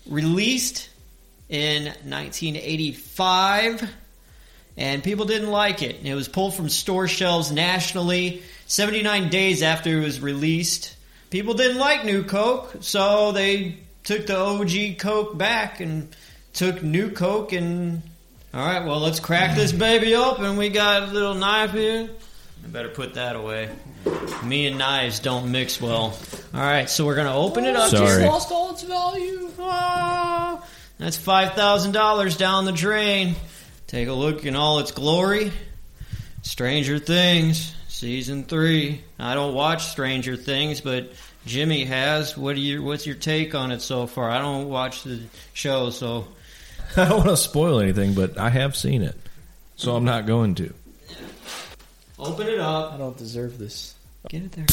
released 0.07 0.89
in 1.49 1.85
1985, 1.85 3.93
and 4.77 5.03
people 5.03 5.25
didn't 5.25 5.51
like 5.51 5.83
it. 5.83 6.03
It 6.03 6.15
was 6.15 6.27
pulled 6.27 6.55
from 6.55 6.69
store 6.69 7.07
shelves 7.07 7.51
nationally 7.51 8.41
79 8.65 9.29
days 9.29 9.61
after 9.61 9.99
it 9.99 10.03
was 10.03 10.19
released. 10.19 10.95
People 11.29 11.53
didn't 11.53 11.77
like 11.77 12.05
New 12.05 12.23
Coke, 12.23 12.77
so 12.79 13.33
they 13.33 13.77
took 14.03 14.25
the 14.25 14.39
OG 14.39 14.97
Coke 14.97 15.37
back 15.37 15.79
and 15.79 16.07
took 16.53 16.81
New 16.81 17.11
Coke 17.11 17.53
and 17.53 18.01
all 18.53 18.65
right, 18.65 18.85
well, 18.85 18.99
let's 18.99 19.19
crack 19.19 19.55
this 19.55 19.71
baby 19.71 20.15
open. 20.15 20.57
We 20.57 20.69
got 20.69 21.03
a 21.03 21.05
little 21.07 21.35
knife 21.35 21.71
here. 21.71 22.09
I 22.63 22.67
better 22.67 22.89
put 22.89 23.13
that 23.13 23.35
away. 23.35 23.69
Me 24.43 24.67
and 24.67 24.77
knives 24.77 25.19
don't 25.19 25.51
mix 25.51 25.79
well. 25.79 26.17
All 26.53 26.59
right, 26.59 26.89
so 26.89 27.05
we're 27.05 27.15
gonna 27.15 27.35
open 27.35 27.65
it 27.65 27.75
up. 27.75 27.91
Sorry. 27.91 28.07
here. 28.07 28.19
It's 28.19 28.25
lost 28.27 28.51
all 28.51 28.71
its 28.71 28.83
value. 28.83 29.49
Ah, 29.59 30.67
that's 30.97 31.17
five 31.17 31.53
thousand 31.53 31.93
dollars 31.93 32.35
down 32.35 32.65
the 32.65 32.71
drain. 32.71 33.35
Take 33.87 34.07
a 34.07 34.13
look 34.13 34.45
in 34.45 34.55
all 34.55 34.79
its 34.79 34.91
glory. 34.91 35.51
Stranger 36.41 36.99
Things, 36.99 37.73
season 37.87 38.43
three. 38.43 39.03
I 39.19 39.33
don't 39.33 39.53
watch 39.53 39.85
Stranger 39.87 40.35
Things, 40.35 40.81
but 40.81 41.11
Jimmy 41.45 41.85
has. 41.85 42.37
What 42.37 42.55
do 42.55 42.61
you? 42.61 42.83
What's 42.83 43.05
your 43.05 43.15
take 43.15 43.55
on 43.55 43.71
it 43.71 43.81
so 43.81 44.07
far? 44.07 44.29
I 44.29 44.39
don't 44.39 44.69
watch 44.69 45.03
the 45.03 45.21
show, 45.53 45.89
so 45.89 46.27
I 46.97 47.07
don't 47.07 47.17
want 47.19 47.29
to 47.29 47.37
spoil 47.37 47.79
anything, 47.79 48.13
but 48.13 48.37
I 48.37 48.49
have 48.49 48.75
seen 48.75 49.01
it. 49.01 49.15
So 49.75 49.95
I'm 49.95 50.03
not 50.03 50.25
going 50.25 50.55
to. 50.55 50.73
open 52.19 52.47
it 52.47 52.59
up. 52.59 52.93
I 52.93 52.97
don't 52.97 53.17
deserve 53.17 53.57
this. 53.57 53.95
Get 54.27 54.43
it 54.43 54.51
there. 54.51 54.65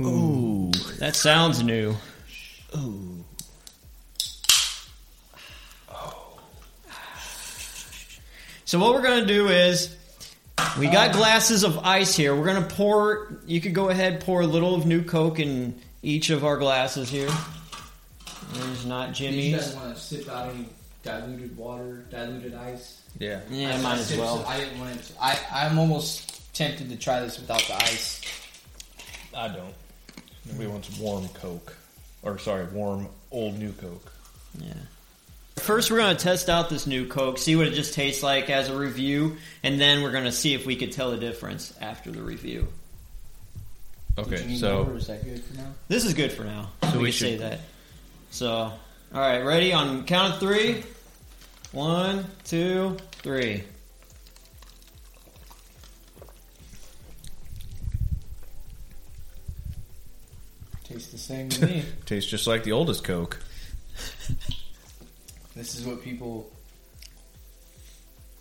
Ooh. 0.00 0.70
That 0.98 1.14
sounds 1.14 1.62
new. 1.62 1.94
Oh. 2.74 3.24
So 8.64 8.78
what 8.78 8.94
we're 8.94 9.02
gonna 9.02 9.26
do 9.26 9.48
is 9.48 9.96
we 10.78 10.86
got 10.86 11.10
ah. 11.10 11.12
glasses 11.12 11.64
of 11.64 11.78
ice 11.78 12.16
here. 12.16 12.34
We're 12.34 12.46
gonna 12.46 12.62
pour. 12.62 13.40
You 13.44 13.60
could 13.60 13.74
go 13.74 13.90
ahead 13.90 14.20
pour 14.20 14.42
a 14.42 14.46
little 14.46 14.74
of 14.74 14.86
new 14.86 15.02
Coke 15.02 15.40
in 15.40 15.78
each 16.02 16.30
of 16.30 16.44
our 16.44 16.56
glasses 16.56 17.10
here. 17.10 17.28
There's 18.52 18.86
not 18.86 19.12
Jimmy's. 19.12 19.46
You 19.46 19.56
guys 19.56 19.74
want 19.76 19.94
to 19.94 20.00
sip 20.00 20.28
out 20.28 20.54
any 20.54 20.66
diluted 21.02 21.56
water, 21.56 22.04
diluted 22.10 22.54
ice? 22.54 23.02
Yeah. 23.18 23.40
Yeah, 23.50 23.80
might 23.80 23.98
as 23.98 24.16
well. 24.16 24.44
I 24.46 24.58
didn't 24.58 24.78
want 24.78 25.02
to. 25.02 25.12
I 25.20 25.38
I'm 25.52 25.78
almost 25.78 26.54
tempted 26.54 26.88
to 26.90 26.96
try 26.96 27.20
this 27.20 27.38
without 27.38 27.62
the 27.62 27.74
ice. 27.74 28.20
I 29.34 29.48
don't. 29.48 29.74
We 30.58 30.66
want 30.66 30.84
some 30.84 31.02
warm 31.02 31.28
Coke. 31.28 31.76
Or, 32.22 32.38
sorry, 32.38 32.66
warm 32.66 33.08
old 33.30 33.58
new 33.58 33.72
Coke. 33.72 34.12
Yeah. 34.58 34.74
First, 35.56 35.90
we're 35.90 35.98
going 35.98 36.16
to 36.16 36.22
test 36.22 36.48
out 36.48 36.68
this 36.70 36.86
new 36.86 37.06
Coke, 37.06 37.38
see 37.38 37.54
what 37.54 37.66
it 37.66 37.74
just 37.74 37.94
tastes 37.94 38.22
like 38.22 38.50
as 38.50 38.68
a 38.68 38.76
review, 38.76 39.36
and 39.62 39.80
then 39.80 40.02
we're 40.02 40.10
going 40.10 40.24
to 40.24 40.32
see 40.32 40.54
if 40.54 40.66
we 40.66 40.74
could 40.74 40.92
tell 40.92 41.10
the 41.10 41.18
difference 41.18 41.74
after 41.80 42.10
the 42.10 42.22
review. 42.22 42.66
Okay, 44.18 44.56
so 44.56 44.82
is 44.90 45.06
that 45.06 45.24
good 45.24 45.42
for 45.42 45.56
now? 45.56 45.72
This 45.88 46.04
is 46.04 46.14
good 46.14 46.32
for 46.32 46.44
now. 46.44 46.70
So 46.82 46.98
we, 46.98 47.04
we 47.04 47.10
can 47.10 47.18
say 47.18 47.36
that. 47.36 47.60
So, 48.30 48.48
all 48.48 48.78
right, 49.12 49.40
ready 49.40 49.72
on 49.72 50.04
count 50.04 50.34
of 50.34 50.40
three. 50.40 50.84
One, 51.72 52.24
two, 52.44 52.96
three. 53.12 53.64
Tastes 60.84 61.10
the 61.12 61.18
same 61.18 61.48
to 61.50 61.66
me. 61.66 61.84
tastes 62.06 62.30
just 62.30 62.46
like 62.46 62.62
the 62.62 62.72
oldest 62.72 63.02
Coke. 63.04 63.40
this 65.56 65.74
is 65.74 65.84
what 65.84 66.02
people 66.02 66.50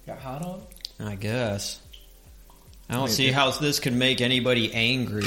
got 0.05 0.19
hot 0.19 0.43
on. 0.43 0.61
I 0.99 1.15
guess. 1.15 1.81
I 2.89 2.93
don't 2.93 3.05
Maybe. 3.05 3.13
see 3.13 3.31
how 3.31 3.51
this 3.51 3.79
could 3.79 3.93
make 3.93 4.21
anybody 4.21 4.71
angry. 4.73 5.25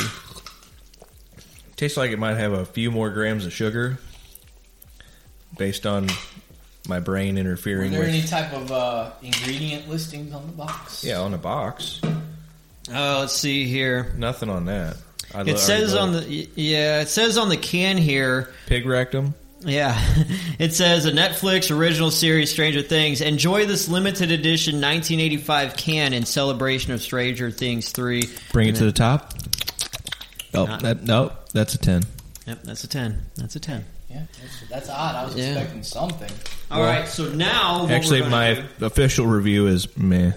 Tastes 1.76 1.96
like 1.96 2.12
it 2.12 2.18
might 2.18 2.36
have 2.36 2.52
a 2.52 2.64
few 2.64 2.92
more 2.92 3.10
grams 3.10 3.44
of 3.44 3.52
sugar 3.52 3.98
based 5.56 5.86
on 5.86 6.08
my 6.88 7.00
brain 7.00 7.38
interfering. 7.38 7.92
Were 7.92 7.98
there 7.98 8.06
with. 8.06 8.14
any 8.16 8.22
type 8.26 8.52
of 8.52 8.70
uh, 8.72 9.10
ingredient 9.22 9.88
listings 9.88 10.32
on 10.34 10.46
the 10.46 10.52
box? 10.52 11.04
yeah, 11.04 11.20
on 11.20 11.34
a 11.34 11.38
box. 11.38 12.00
Oh, 12.92 13.18
let's 13.20 13.34
see 13.34 13.64
here. 13.66 14.12
Nothing 14.16 14.50
on 14.50 14.64
that. 14.66 14.96
I 15.34 15.42
It 15.42 15.58
says 15.58 15.94
on 15.94 16.12
the 16.12 16.48
yeah, 16.56 17.00
it 17.00 17.08
says 17.08 17.38
on 17.38 17.48
the 17.48 17.56
can 17.56 17.96
here. 17.96 18.52
pig 18.66 18.84
rectum. 18.86 19.34
Yeah, 19.60 19.96
it 20.58 20.74
says 20.74 21.06
a 21.06 21.12
Netflix 21.12 21.74
original 21.74 22.10
series, 22.10 22.50
Stranger 22.50 22.82
Things. 22.82 23.20
Enjoy 23.20 23.64
this 23.64 23.88
limited 23.88 24.32
edition 24.32 24.74
1985 24.74 25.76
can 25.76 26.12
in 26.12 26.24
celebration 26.26 26.92
of 26.92 27.00
Stranger 27.00 27.50
Things 27.52 27.90
3. 27.92 28.24
Bring 28.52 28.68
it 28.68 28.74
to 28.76 28.84
the 28.84 28.92
top. 28.92 29.32
Oh, 30.52 30.66
Not- 30.66 30.82
that, 30.82 31.02
no, 31.04 31.32
that's 31.54 31.74
a 31.74 31.78
ten. 31.78 32.02
Yep, 32.46 32.62
that's 32.64 32.82
a 32.82 32.88
10. 32.88 33.22
That's 33.36 33.54
a 33.54 33.60
10. 33.60 33.84
Yeah, 34.12 34.22
that's, 34.40 34.68
that's 34.68 34.88
odd. 34.90 35.14
I 35.14 35.24
was 35.24 35.34
Yeah. 35.36 35.46
expecting 35.52 35.82
something. 35.82 36.30
All 36.70 36.80
Well, 36.80 36.88
right, 37.00 37.08
so 37.08 37.28
now 37.28 37.82
what 37.82 37.90
Actually, 37.92 38.20
we're 38.22 38.30
gonna 38.30 38.54
my 38.54 38.66
do- 38.78 38.86
official 38.86 39.26
review 39.26 39.66
is 39.68 39.88
meh. 39.96 40.32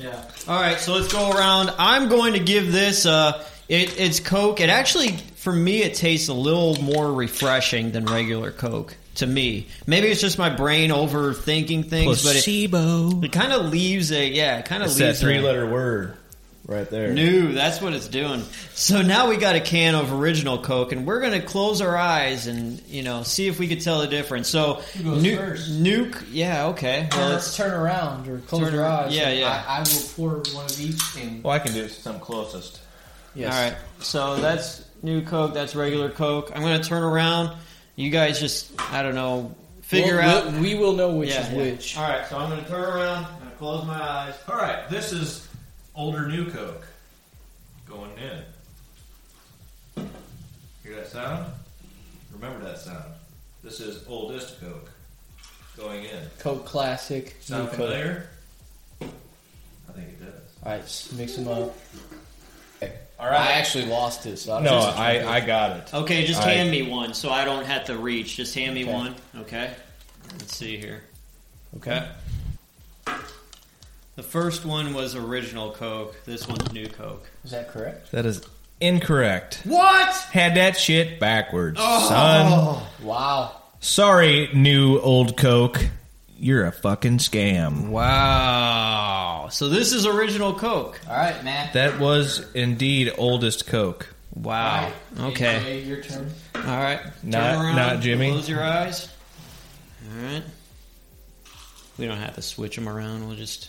Yeah. 0.00 0.22
All 0.48 0.60
right, 0.60 0.78
so 0.80 0.94
let's 0.94 1.12
go 1.12 1.30
around. 1.30 1.72
I'm 1.78 2.08
going 2.08 2.32
to 2.34 2.38
give 2.40 2.72
this. 2.72 3.06
Uh, 3.06 3.42
it, 3.68 3.98
it's 4.00 4.18
Coke. 4.20 4.60
It 4.60 4.68
actually, 4.70 5.10
for 5.36 5.52
me, 5.52 5.82
it 5.82 5.94
tastes 5.94 6.28
a 6.28 6.34
little 6.34 6.80
more 6.82 7.12
refreshing 7.12 7.92
than 7.92 8.04
regular 8.06 8.50
Coke. 8.50 8.96
To 9.16 9.26
me, 9.26 9.66
maybe 9.86 10.08
it's 10.08 10.20
just 10.22 10.38
my 10.38 10.48
brain 10.48 10.90
overthinking 10.90 11.88
things, 11.90 12.22
but 12.22 12.30
it, 12.30 12.42
Placebo. 12.44 13.20
it 13.22 13.30
kind 13.30 13.52
of 13.52 13.66
leaves 13.70 14.10
a 14.10 14.26
yeah. 14.28 14.58
It 14.58 14.64
kind 14.64 14.82
of 14.82 14.88
It's 14.88 14.98
that 14.98 15.06
leaves 15.08 15.18
a- 15.18 15.24
three-letter 15.24 15.66
word 15.66 16.16
right 16.66 16.88
there. 16.88 17.12
New, 17.12 17.52
that's 17.52 17.80
what 17.80 17.92
it's 17.92 18.08
doing. 18.08 18.42
So 18.74 19.02
now 19.02 19.28
we 19.28 19.36
got 19.36 19.56
a 19.56 19.60
can 19.60 19.94
of 19.94 20.12
original 20.12 20.58
Coke, 20.58 20.92
and 20.92 21.06
we're 21.06 21.20
going 21.20 21.38
to 21.40 21.46
close 21.46 21.80
our 21.80 21.96
eyes 21.96 22.46
and 22.46 22.80
you 22.86 23.02
know 23.02 23.22
see 23.22 23.48
if 23.48 23.58
we 23.58 23.68
could 23.68 23.80
tell 23.80 24.00
the 24.00 24.06
difference. 24.06 24.48
So 24.48 24.74
Who 25.02 25.16
nu- 25.20 25.36
nuke, 25.54 26.24
yeah, 26.30 26.66
okay. 26.68 27.08
Well, 27.10 27.20
Well, 27.20 27.30
let's 27.30 27.46
let's 27.46 27.56
turn 27.56 27.72
around 27.72 28.28
or 28.28 28.38
close 28.38 28.62
Turn 28.62 28.74
your 28.74 28.84
eyes. 28.84 29.14
yeah, 29.16 29.30
yeah. 29.30 29.64
I, 29.66 29.78
I 29.78 29.78
will 29.80 30.08
pour 30.14 30.54
one 30.54 30.66
of 30.66 30.80
each. 30.80 31.00
And 31.18 31.42
Well, 31.44 31.52
I 31.54 31.58
can 31.58 31.72
do 31.74 31.82
it 31.84 31.90
since 31.90 32.06
I'm 32.06 32.20
closest. 32.20 32.80
yes. 33.34 33.52
All 33.54 33.60
right, 33.62 33.76
so 34.00 34.36
that's 34.40 34.84
new 35.02 35.22
Coke. 35.22 35.54
That's 35.54 35.74
regular 35.74 36.10
Coke. 36.10 36.52
I'm 36.54 36.62
going 36.62 36.80
to 36.80 36.88
turn 36.88 37.02
around. 37.02 37.56
You 37.96 38.08
guys 38.10 38.40
just, 38.40 38.72
I 38.90 39.02
don't 39.02 39.14
know, 39.14 39.54
figure 39.82 40.16
We'll- 40.16 40.24
out. 40.28 40.52
we'll- 40.52 40.62
we 40.62 40.74
will 40.76 40.92
know 40.94 41.10
which 41.16 41.28
Yeah, 41.30 41.46
is 41.46 41.52
yeah. 41.52 41.56
which. 41.58 41.96
All 41.98 42.08
right, 42.08 42.26
so 42.26 42.38
I'm 42.38 42.48
going 42.48 42.62
to 42.64 42.70
turn 42.70 42.82
around. 42.84 43.26
I'm 43.26 43.38
going 43.40 43.50
to 43.50 43.56
close 43.58 43.86
my 43.86 44.00
eyes. 44.00 44.34
All 44.48 44.56
right, 44.56 44.88
this 44.88 45.12
is 45.12 45.46
older 45.94 46.26
new 46.28 46.50
Coke 46.50 46.86
going 47.88 48.10
in. 48.18 48.42
Hear 50.82 50.96
that 50.96 51.08
sound? 51.08 51.52
Remember 52.32 52.64
that 52.64 52.78
sound. 52.78 53.04
This 53.62 53.80
is 53.80 54.04
oldest 54.08 54.60
Coke 54.60 54.90
going 55.76 56.04
in. 56.04 56.20
Coke 56.38 56.64
Classic. 56.64 57.36
Sound 57.40 57.64
new 57.64 57.68
Coke. 57.70 57.76
familiar? 57.76 58.28
I 59.00 59.92
think 59.94 60.08
it 60.08 60.20
does. 60.20 60.32
All 60.64 60.72
right, 60.72 61.08
mix 61.16 61.36
them 61.36 61.48
up. 61.48 61.76
All 63.20 63.28
right. 63.30 63.38
I 63.40 63.52
actually 63.52 63.86
lost 63.86 64.26
it, 64.26 64.36
so 64.38 64.54
I'm 64.54 64.64
No, 64.64 64.80
just 64.80 64.98
I, 64.98 65.36
I 65.36 65.40
got 65.40 65.76
it. 65.76 65.94
Okay, 65.94 66.24
just 66.26 66.42
I- 66.42 66.54
hand 66.54 66.70
me 66.72 66.82
one 66.82 67.14
so 67.14 67.30
I 67.30 67.44
don't 67.44 67.64
have 67.64 67.84
to 67.84 67.96
reach. 67.96 68.36
Just 68.36 68.52
hand 68.54 68.74
me 68.74 68.82
Okay. 68.82 68.92
one, 68.92 69.14
okay? 69.36 69.70
Let's 70.38 70.56
see 70.56 70.76
here. 70.76 71.04
Okay. 71.76 72.08
The 74.14 74.22
first 74.22 74.64
one 74.66 74.92
was 74.92 75.14
original 75.16 75.70
Coke. 75.72 76.14
This 76.26 76.46
one's 76.46 76.70
new 76.72 76.86
Coke. 76.88 77.28
Is 77.44 77.50
that 77.52 77.70
correct? 77.70 78.12
That 78.12 78.26
is 78.26 78.42
incorrect. 78.80 79.62
What? 79.64 80.14
Had 80.32 80.56
that 80.56 80.76
shit 80.76 81.18
backwards, 81.18 81.78
oh. 81.80 82.08
son. 82.08 83.06
Wow. 83.06 83.56
Sorry, 83.80 84.50
new 84.52 84.98
old 84.98 85.36
Coke. 85.36 85.82
You're 86.38 86.66
a 86.66 86.72
fucking 86.72 87.18
scam. 87.18 87.88
Wow. 87.88 89.48
So 89.50 89.68
this 89.68 89.92
is 89.92 90.06
original 90.06 90.54
Coke. 90.54 91.00
All 91.08 91.16
right, 91.16 91.42
Matt. 91.44 91.72
That 91.74 91.98
was 92.00 92.44
indeed 92.54 93.12
oldest 93.16 93.66
Coke. 93.66 94.12
Wow. 94.34 94.92
All 95.18 95.24
right, 95.24 95.32
Okay. 95.32 95.82
AJ, 95.82 95.86
your 95.86 96.00
turn. 96.02 96.30
All 96.56 96.62
right. 96.62 97.00
Not- 97.22 97.54
Turn 97.54 97.64
around. 97.64 97.76
not 97.76 98.00
Jimmy. 98.00 98.30
Close 98.30 98.48
your 98.48 98.62
eyes. 98.62 99.08
All 100.04 100.24
right. 100.24 100.42
We 101.98 102.06
don't 102.06 102.18
have 102.18 102.34
to 102.34 102.42
switch 102.42 102.74
them 102.76 102.88
around. 102.88 103.26
We'll 103.28 103.36
just. 103.36 103.68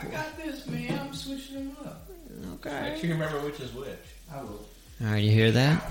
I 0.00 0.04
got 0.06 0.36
this, 0.36 0.66
man. 0.66 0.98
I'm 0.98 1.14
switching 1.14 1.54
them 1.56 1.76
up. 1.84 2.08
Okay. 2.54 2.96
Can 3.00 3.08
you 3.08 3.14
remember 3.14 3.40
which 3.40 3.60
is 3.60 3.72
which. 3.72 3.88
I 4.32 4.40
will. 4.42 4.64
All 5.02 5.06
right. 5.12 5.16
You 5.22 5.30
hear 5.30 5.50
that? 5.52 5.90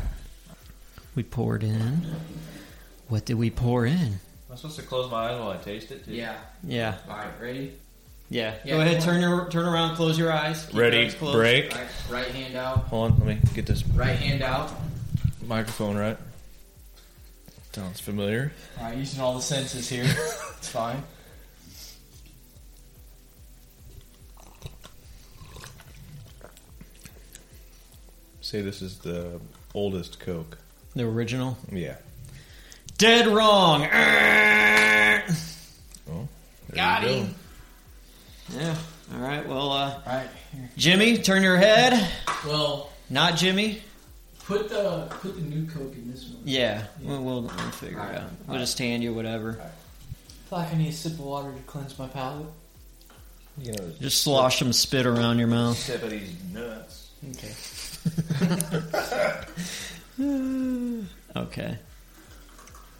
We 1.15 1.23
poured 1.23 1.63
in. 1.63 2.05
What 3.09 3.25
did 3.25 3.35
we 3.35 3.49
pour 3.49 3.85
in? 3.85 3.95
Am 3.97 4.19
I 4.51 4.55
supposed 4.55 4.77
to 4.79 4.85
close 4.85 5.09
my 5.11 5.31
eyes 5.31 5.39
while 5.39 5.51
I 5.51 5.57
taste 5.57 5.91
it? 5.91 6.05
Too? 6.05 6.13
Yeah. 6.13 6.35
Yeah. 6.63 6.97
All 7.09 7.17
right, 7.17 7.27
ready? 7.41 7.73
Yeah. 8.29 8.55
Yeah, 8.65 8.75
Go 8.75 8.81
ahead. 8.81 9.01
Turn 9.01 9.21
your 9.21 9.49
turn 9.49 9.65
around. 9.65 9.95
Close 9.95 10.17
your 10.19 10.31
eyes. 10.31 10.65
Keep 10.65 10.75
your 10.75 10.83
Ready, 10.83 11.05
eyes 11.05 11.15
closed. 11.15 11.35
break. 11.37 11.71
All 11.73 11.81
right, 11.81 11.89
right 12.09 12.27
hand 12.27 12.55
out. 12.55 12.77
Hold 12.85 13.11
on, 13.13 13.17
let 13.19 13.27
me 13.27 13.39
get 13.53 13.65
this 13.65 13.85
Right 13.87 14.17
hand 14.17 14.41
out. 14.41 14.69
microphone 15.45 15.95
right. 15.97 16.17
Sounds 17.73 17.99
familiar. 17.99 18.51
All 18.79 18.85
right, 18.85 18.97
using 18.97 19.21
all 19.21 19.35
the 19.35 19.41
senses 19.41 19.87
here. 19.87 20.03
it's 20.57 20.69
fine. 20.69 21.01
Say 28.47 28.61
this 28.61 28.81
is 28.81 28.99
the 28.99 29.41
oldest 29.75 30.21
Coke. 30.21 30.57
The 30.95 31.03
original. 31.03 31.57
Yeah. 31.69 31.97
Dead 32.97 33.27
wrong. 33.27 33.81
Oh, 33.83 33.87
there 36.69 36.75
Got 36.75 37.01
you 37.01 37.07
go. 37.09 37.13
him. 37.15 37.35
Yeah. 38.55 38.75
All 39.13 39.19
right. 39.19 39.45
Well, 39.45 39.69
uh, 39.73 39.95
All 39.95 40.01
right. 40.05 40.29
Here. 40.53 40.69
Jimmy, 40.77 41.17
turn 41.17 41.43
your 41.43 41.57
head. 41.57 42.09
Well, 42.45 42.89
Not 43.09 43.35
Jimmy. 43.35 43.81
put 44.45 44.69
the 44.69 45.07
put 45.19 45.35
the 45.35 45.41
new 45.41 45.69
Coke 45.69 45.93
in 45.95 46.09
this 46.09 46.23
one. 46.29 46.43
Yeah, 46.45 46.85
we'll, 47.03 47.21
we'll, 47.21 47.41
we'll 47.41 47.49
figure 47.71 47.97
it 47.97 48.01
Alright. 48.01 48.15
out. 48.21 48.29
We'll 48.47 48.59
just 48.59 48.79
hand 48.79 49.03
you 49.03 49.13
whatever. 49.13 49.55
feel 50.47 50.59
like 50.59 50.73
I 50.73 50.77
need 50.77 50.87
a 50.87 50.93
sip 50.93 51.11
of 51.11 51.19
water 51.19 51.51
to 51.51 51.59
cleanse 51.63 51.99
my 51.99 52.07
palate. 52.07 52.47
You 53.61 53.73
know, 53.73 53.91
Just 53.99 54.21
slosh 54.21 54.59
some 54.59 54.71
spit 54.71 55.05
around 55.05 55.37
your 55.37 55.49
mouth. 55.49 55.77
sip 55.77 56.01
of 56.01 56.11
these 56.11 56.31
nuts. 56.53 56.96
Okay. 57.29 57.53
Okay. 61.35 61.77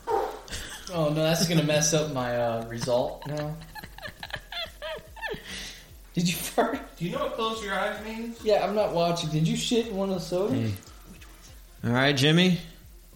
Oh 0.08 1.10
no, 1.10 1.16
that's 1.16 1.48
gonna 1.48 1.64
mess 1.64 1.94
up 1.94 2.14
my 2.14 2.38
uh, 2.38 2.66
result 2.68 3.26
now. 3.28 3.56
Did 6.14 6.30
you 6.30 6.36
fart? 6.36 6.80
Do 6.98 7.06
you 7.06 7.12
know 7.12 7.26
what 7.26 7.34
close 7.34 7.64
your 7.64 7.74
eyes 7.74 8.04
means? 8.06 8.38
Yeah, 8.44 8.64
I'm 8.66 8.76
not 8.76 8.94
watching. 8.94 9.30
Did 9.30 9.48
you 9.48 9.56
shit 9.58 9.88
in 9.88 9.96
one 9.96 10.10
of 10.10 10.16
the 10.16 10.22
sodas? 10.22 10.72
Hey. 10.72 10.74
All 11.84 11.92
right, 11.92 12.16
Jimmy. 12.16 12.60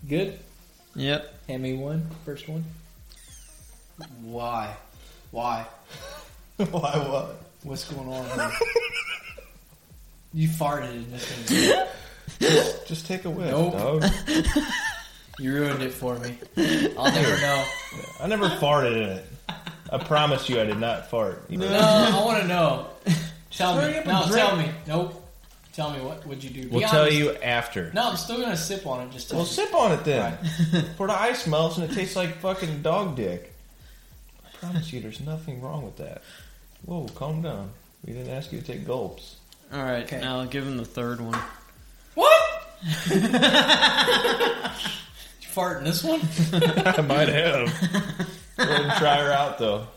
Good. 0.08 0.40
Yep. 0.96 1.34
Hand 1.48 1.64
me 1.64 1.74
one. 1.74 2.08
First 2.26 2.50
one. 2.50 2.64
Why? 4.22 4.76
Why? 5.32 5.66
Why 6.58 6.66
what? 6.98 7.42
What's 7.64 7.84
going 7.86 8.08
on 8.10 8.26
here? 8.26 8.52
you 10.34 10.48
farted 10.48 10.92
in 10.92 11.12
this 11.12 11.30
one. 11.52 11.88
Just 12.88 13.06
take 13.08 13.26
a 13.26 13.30
whiff, 13.30 13.50
Nope. 13.52 13.74
dog. 13.74 14.06
You 15.40 15.54
ruined 15.56 15.82
it 15.82 15.92
for 15.94 16.20
me. 16.20 16.38
I'll 16.98 17.12
never 17.12 17.42
know. 17.42 17.66
I 18.20 18.28
never 18.28 18.48
farted 18.48 18.96
in 18.98 19.10
it. 19.10 19.26
I 19.92 19.98
promise 19.98 20.48
you 20.50 20.60
I 20.62 20.66
did 20.66 20.78
not 20.78 21.10
fart. 21.10 21.46
You 21.50 21.58
No, 21.58 21.68
I 21.68 22.24
want 22.24 22.42
to 22.44 22.48
know. 22.48 22.88
Tell 23.50 23.74
Hurry 23.74 23.94
me. 23.94 23.98
up 24.00 24.06
No, 24.06 24.24
and 24.24 24.32
tell 24.34 24.56
me. 24.56 24.70
Nope. 24.88 25.30
Tell 25.74 25.90
me 25.92 26.00
what 26.02 26.28
would 26.28 26.44
you 26.44 26.50
do? 26.52 26.64
Be 26.64 26.68
We'll 26.68 26.82
tell 26.88 27.04
honest. 27.04 27.18
you 27.18 27.32
after. 27.38 27.92
No, 27.94 28.10
I'm 28.12 28.18
still 28.18 28.40
gonna 28.40 28.56
sip 28.58 28.86
on 28.86 29.08
it. 29.08 29.12
Just 29.12 29.30
tell 29.30 29.38
Well, 29.40 29.48
me. 29.48 29.52
sip 29.52 29.74
on 29.74 29.94
it 29.94 30.04
then. 30.04 30.38
Before 30.72 31.08
the 31.08 31.20
ice 31.20 31.48
melts 31.48 31.78
and 31.78 31.90
it 31.90 31.96
tastes 31.96 32.16
like 32.16 32.36
fucking 32.38 32.82
dog 32.84 33.16
dick. 33.16 33.52
I 34.46 34.50
promise 34.58 34.94
you, 34.94 35.00
there's 35.02 35.22
nothing 35.22 35.62
wrong 35.62 35.84
with 35.86 35.96
that. 35.98 36.22
Whoa, 36.86 37.08
calm 37.16 37.42
down. 37.42 37.72
We 38.06 38.14
didn't 38.14 38.30
ask 38.32 38.52
you 38.52 38.60
to 38.62 38.66
take 38.68 38.86
gulps. 38.86 39.38
All 39.74 39.82
right, 39.84 40.04
Okay. 40.04 40.20
now 40.20 40.44
give 40.46 40.66
him 40.66 40.78
the 40.78 40.86
third 40.86 41.22
one. 41.22 41.40
What? 42.16 42.42
you 45.42 45.48
fart 45.50 45.78
in 45.80 45.84
this 45.86 46.04
one? 46.04 46.20
I 46.54 47.02
might 47.02 47.30
have. 47.30 47.68
Go 48.58 48.64
ahead 48.64 48.82
and 48.82 48.92
try 48.98 49.18
her 49.24 49.32
out 49.32 49.58
though. 49.60 49.88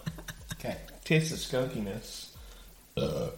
Okay. 0.55 0.77
Taste 1.05 1.31
the 1.31 1.37
skunkiness. 1.37 2.29
Uh, 2.97 3.31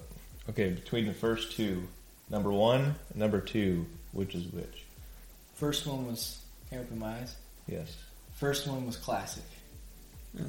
okay, 0.51 0.71
between 0.71 1.07
the 1.07 1.15
first 1.15 1.53
two, 1.57 1.89
number 2.29 2.53
one 2.53 2.95
and 3.11 3.17
number 3.17 3.41
two, 3.41 3.87
which 4.13 4.35
is 4.35 4.45
which? 4.53 4.85
First 5.55 5.87
one 5.87 6.07
was. 6.07 6.39
Can 6.69 6.79
I 6.79 6.83
open 6.83 6.99
my 6.99 7.15
eyes? 7.19 7.35
Yes. 7.67 7.97
First 8.35 8.67
one 8.67 8.85
was 8.87 8.97
classic. 8.97 9.45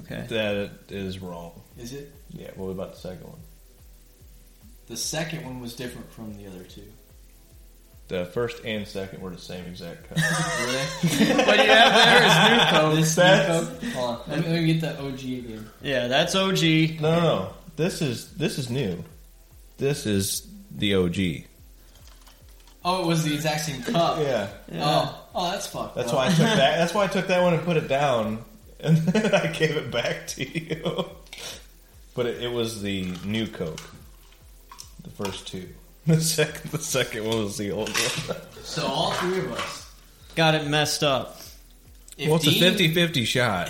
Okay. 0.02 0.26
That 0.28 0.72
is 0.90 1.20
wrong. 1.20 1.62
Is 1.78 1.94
it? 1.94 2.12
Yeah, 2.32 2.50
what 2.56 2.68
about 2.72 2.94
the 2.96 3.00
second 3.00 3.24
one? 3.28 3.40
The 4.88 4.98
second 4.98 5.44
one 5.46 5.60
was 5.60 5.76
different 5.76 6.12
from 6.14 6.34
the 6.38 6.48
other 6.48 6.64
two. 6.64 6.84
The 8.08 8.26
first 8.28 8.64
and 8.64 8.88
second 8.88 9.22
were 9.22 9.32
the 9.32 9.38
same 9.38 9.66
exact 9.66 10.08
color. 10.08 10.22
Really? 10.62 11.44
what 11.46 11.58
you 11.58 11.72
have 11.72 11.94
there 11.94 12.24
is 12.24 12.72
new 12.72 12.80
Coke. 12.80 12.96
this 12.96 13.16
That's- 13.16 13.68
Coke? 13.68 13.84
Hold 13.94 14.10
on. 14.10 14.22
Let 14.30 14.40
me, 14.40 14.48
let 14.54 14.62
me 14.64 14.74
get 14.74 14.82
the 14.82 15.00
OG 15.02 15.20
again. 15.20 15.70
Yeah, 15.82 16.08
that's 16.08 16.34
OG. 16.36 16.62
no, 17.02 17.12
no, 17.12 17.20
no. 17.20 17.54
This 17.76 18.02
is 18.02 18.32
this 18.36 18.58
is 18.58 18.70
new. 18.70 19.04
This 19.78 20.06
is 20.06 20.48
the 20.72 20.96
OG. 20.96 21.18
Oh, 22.86 23.04
it 23.04 23.08
was 23.08 23.24
the 23.26 23.34
exact 23.34 23.66
same 23.66 23.84
cup. 23.84 24.20
Yeah. 24.20 24.48
Oh, 24.76 25.26
oh, 25.36 25.52
that's 25.52 25.68
fucked. 25.68 25.96
That's 25.96 26.10
up. 26.10 26.16
why 26.16 26.26
I 26.28 26.30
took 26.30 26.38
that. 26.38 26.58
That's 26.78 26.94
why 26.94 27.04
I 27.04 27.08
took 27.08 27.28
that 27.28 27.42
one 27.44 27.54
and 27.54 27.64
put 27.64 27.76
it 27.76 27.90
down, 27.90 28.46
and 28.80 28.98
then 28.98 29.36
I 29.36 29.48
gave 29.48 29.76
it 29.76 29.92
back 29.92 30.28
to 30.28 30.46
you. 30.60 31.06
But 32.16 32.28
it, 32.28 32.44
it 32.44 32.52
was 32.52 32.82
the 32.82 33.12
new 33.26 33.46
Coke. 33.48 33.82
The 35.16 35.24
first 35.26 35.48
two. 35.48 35.68
The 36.08 36.22
second, 36.22 36.72
the 36.72 36.78
second 36.80 37.26
one 37.26 37.44
was 37.44 37.58
the 37.58 37.72
old 37.72 37.90
one. 37.90 38.38
So 38.64 38.86
all 38.88 39.12
three 39.12 39.40
of 39.40 39.52
us. 39.52 39.94
Got 40.36 40.56
it 40.56 40.66
messed 40.66 41.04
up. 41.04 41.42
If 42.18 42.28
well, 42.30 42.38
it's 42.38 42.48
a 42.48 42.52
Dean- 42.52 42.94
50-50 42.96 43.26
shot. 43.26 43.70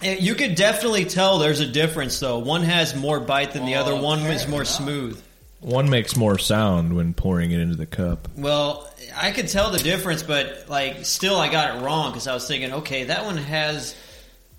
Eh, 0.00 0.16
You 0.18 0.34
could 0.34 0.54
definitely 0.54 1.04
tell 1.04 1.38
there's 1.38 1.60
a 1.60 1.66
difference, 1.66 2.18
though. 2.18 2.38
One 2.38 2.62
has 2.62 2.96
more 2.96 3.20
bite 3.20 3.52
than 3.52 3.66
the 3.66 3.76
Oh, 3.76 3.80
other. 3.82 3.94
One 3.94 4.20
is 4.20 4.48
more 4.48 4.62
enough. 4.62 4.72
smooth. 4.72 5.22
One 5.60 5.90
makes 5.90 6.16
more 6.16 6.38
sound 6.38 6.96
when 6.96 7.12
pouring 7.12 7.50
it 7.50 7.60
into 7.60 7.76
the 7.76 7.84
cup. 7.84 8.26
Well, 8.38 8.88
I 9.14 9.30
could 9.30 9.48
tell 9.48 9.70
the 9.70 9.78
difference, 9.78 10.22
but 10.22 10.70
like, 10.70 11.04
still, 11.04 11.36
I 11.36 11.50
got 11.52 11.76
it 11.76 11.82
wrong 11.82 12.10
because 12.10 12.26
I 12.26 12.32
was 12.32 12.48
thinking, 12.48 12.72
okay, 12.72 13.04
that 13.04 13.26
one 13.26 13.36
has 13.36 13.94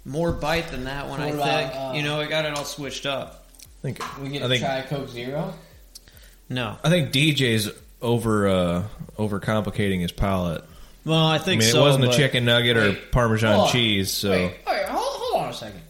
more 0.05 0.31
bite 0.31 0.67
than 0.69 0.83
that 0.83 1.09
one. 1.09 1.19
I 1.19 1.31
What 1.33 1.47
think 1.47 1.71
uh, 1.75 1.93
you 1.95 2.03
know, 2.03 2.19
I 2.21 2.27
got 2.27 2.45
it 2.45 2.55
all 2.55 2.63
switched 2.65 3.07
up. 3.07 3.47
I 3.63 3.81
think. 3.81 4.19
We 4.21 4.29
get 4.29 4.41
I 4.43 4.43
to 4.43 4.49
think. 4.49 4.63
try 4.63 4.81
Coke 4.83 5.09
Zero. 5.09 5.55
No, 6.49 6.77
I 6.83 6.89
think 6.89 7.11
DJ's 7.11 7.69
over 8.01 8.47
uh, 8.47 8.83
overcomplicating 9.17 10.01
his 10.01 10.11
palate. 10.11 10.63
well, 11.05 11.25
I 11.25 11.35
I 11.35 11.37
think 11.39 11.61
mean, 11.61 11.71
so. 11.71 11.79
it 11.79 11.81
wasn't 11.81 12.05
a 12.05 12.07
but- 12.07 12.15
chicken 12.15 12.45
nugget 12.45 12.77
or 12.77 12.89
Wait, 12.89 13.11
Parmesan 13.11 13.53
hold 13.55 13.65
on. 13.67 13.71
cheese, 13.73 14.11
so 14.11 14.31
Wait, 14.31 14.55
wait, 14.67 14.85
hold, 14.85 15.03
hold 15.05 15.43
on 15.43 15.49
a 15.49 15.53
second. 15.53 15.81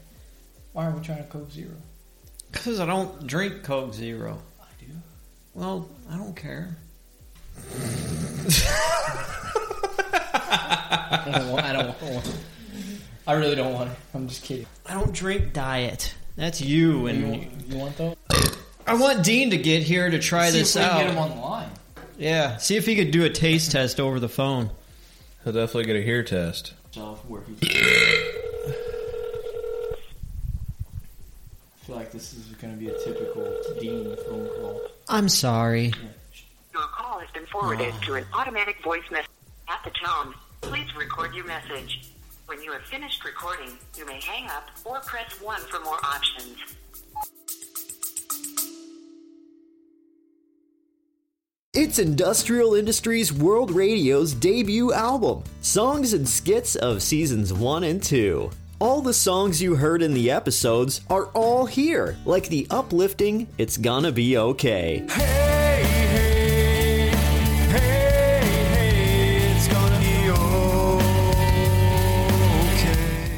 Why 0.74 0.86
are 0.88 0.91
we 0.91 1.02
trying 1.04 1.20
to 1.20 1.24
Coke 1.30 1.52
Zero? 1.52 1.72
Because 2.52 2.80
I 2.80 2.86
don't 2.86 3.28
drink 3.28 3.63
Coke 3.63 3.93
Zero. 3.93 4.39
I 4.62 4.65
do. 4.80 4.88
Well, 5.54 5.89
I 6.10 6.17
don't 6.17 6.36
care. 6.36 6.76
I 10.00 11.32
don't 11.34 11.52
want. 11.52 11.65
I 11.65 11.74
don't 11.74 12.02
want. 12.02 12.38
I 13.28 13.34
really 13.34 13.56
don't 13.56 13.74
want 13.74 13.89
it. 13.91 13.98
I'm 14.13 14.28
just 14.28 14.43
kidding. 14.43 14.65
I 14.86 14.93
don't 14.93 15.12
drink 15.13 15.54
diet. 15.54 16.13
That's 16.36 16.62
you, 16.62 17.00
You, 17.02 17.08
and 17.08 17.32
want- 17.32 17.67
you 17.70 17.78
want 17.78 17.98
though? 17.98 18.16
I 18.88 18.95
want 18.95 19.23
Dean 19.23 19.50
to 19.52 19.58
get 19.58 19.84
here 19.84 20.10
to 20.10 20.19
try 20.19 20.50
See 20.50 20.60
this 20.60 20.76
if 20.76 20.82
we 20.82 20.86
out. 20.86 20.91
can 20.97 21.02
get 21.08 21.12
him 21.12 21.17
on 21.19 21.30
the 21.32 21.36
line. 21.36 21.69
yeah, 22.17 22.58
see 22.58 22.78
if 22.78 22.86
he 22.86 22.95
could 22.95 23.12
do 23.12 23.26
a 23.26 23.30
taste 23.30 23.71
test 23.71 24.00
over 24.00 24.19
the 24.19 24.30
phone. 24.30 24.69
he'll 25.43 25.54
definitely 25.54 25.86
get 25.86 25.95
a 25.97 26.02
hear 26.02 26.23
test. 26.23 26.73
So 26.91 27.19
where 27.28 27.41
he. 27.41 27.56
I 27.69 28.34
feel 31.86 31.95
like 31.95 32.12
this 32.12 32.34
is 32.34 32.45
going 32.62 32.73
to 32.73 32.80
be 32.80 32.89
a 32.89 32.97
typical 33.04 33.54
Dean 33.80 34.15
phone 34.26 34.47
call. 34.60 34.82
I'm 35.10 35.30
sorry. 35.30 35.93
Your 36.73 36.84
call 36.84 37.19
has 37.19 37.30
been 37.32 37.45
forwarded 37.47 37.93
to 38.04 38.15
an 38.15 38.26
automatic 38.34 38.82
voice 38.84 39.04
message. 39.12 39.28
At 39.69 39.84
the 39.84 39.91
tone, 40.06 40.34
please 40.62 40.88
record 40.95 41.36
your 41.36 41.45
message. 41.45 42.10
When 42.45 42.62
you 42.63 42.71
have 42.71 42.84
finished 42.84 43.26
recording, 43.26 43.73
you 43.97 44.06
may 44.06 44.19
hang 44.21 44.50
up 44.50 44.69
or 44.86 45.00
press 45.02 45.41
1 45.41 45.60
for 45.62 45.82
more 45.82 45.97
options. 46.06 46.56
It's 51.73 51.99
Industrial 51.99 52.73
Industries 52.73 53.32
World 53.32 53.69
Radio's 53.69 54.34
debut 54.34 54.93
album, 54.93 55.43
Songs 55.62 56.13
and 56.13 56.27
Skits 56.27 56.75
of 56.75 57.03
Seasons 57.03 57.53
1 57.53 57.84
and 57.84 58.01
2. 58.01 58.49
All 58.80 59.01
the 59.01 59.13
songs 59.13 59.62
you 59.62 59.75
heard 59.75 60.01
in 60.01 60.13
the 60.13 60.32
episodes 60.32 61.01
are 61.10 61.25
all 61.36 61.67
here, 61.67 62.17
like 62.25 62.47
the 62.47 62.65
uplifting 62.71 63.47
It's 63.60 63.77
Gonna 63.77 64.12
Be 64.12 64.38
Okay. 64.38 65.06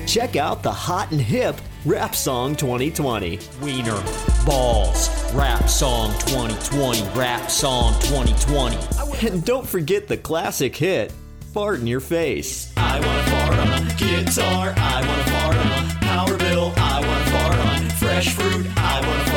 Check 0.07 0.37
out 0.37 0.63
the 0.63 0.71
hot 0.71 1.11
and 1.11 1.19
hip 1.19 1.59
Rap 1.85 2.13
Song 2.13 2.57
2020. 2.57 3.39
Wiener, 3.61 4.03
balls, 4.45 5.09
rap 5.33 5.69
song 5.69 6.11
2020, 6.19 7.03
rap 7.17 7.49
song 7.49 7.93
2020. 8.01 8.77
And 9.25 9.45
don't 9.45 9.65
forget 9.65 10.05
the 10.05 10.17
classic 10.17 10.75
hit, 10.75 11.13
Fart 11.53 11.79
in 11.79 11.87
Your 11.87 12.01
Face. 12.01 12.73
I 12.75 12.99
wanna 12.99 13.23
fart 13.23 13.59
on 13.59 13.87
a 13.87 13.93
guitar, 13.95 14.73
I 14.75 15.07
wanna 15.07 15.23
fart 15.23 15.55
on 15.55 15.67
a 15.67 15.99
power 16.01 16.37
bill, 16.37 16.73
I 16.75 16.99
wanna 16.99 17.25
fart 17.31 17.55
on 17.59 17.89
fresh 17.91 18.33
fruit, 18.33 18.67
I 18.75 18.99
wanna 19.07 19.28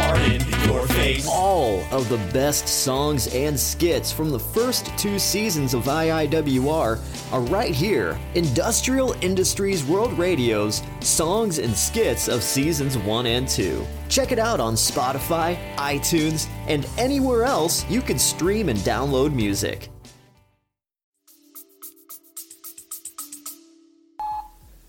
fart 1.21 1.25
in 1.25 1.25
your 1.25 1.25
face. 1.25 1.27
all 1.29 1.85
of 1.91 2.09
the 2.09 2.19
best 2.33 2.69
songs 2.69 3.27
and 3.35 3.59
skits 3.59 4.13
from 4.13 4.31
the 4.31 4.39
first 4.39 4.87
two 4.97 5.19
seasons 5.19 5.75
of 5.75 5.85
IIWR 5.85 7.33
are 7.33 7.41
right 7.43 7.75
here. 7.75 8.19
Industrial 8.35 9.15
Industries 9.21 9.85
World 9.85 10.13
Radio's 10.19 10.83
Songs 11.01 11.59
and 11.59 11.75
Skits 11.75 12.29
of 12.29 12.43
Seasons 12.43 12.97
1 12.99 13.27
and 13.27 13.49
2. 13.49 13.87
Check 14.09 14.33
it 14.33 14.39
out 14.39 14.61
on 14.61 14.75
Spotify, 14.75 15.57
iTunes, 15.77 16.49
and 16.69 16.87
anywhere 16.99 17.45
else 17.45 17.89
you 17.91 18.03
can 18.03 18.19
stream 18.19 18.69
and 18.69 18.79
download 18.81 19.33
music. 19.33 19.89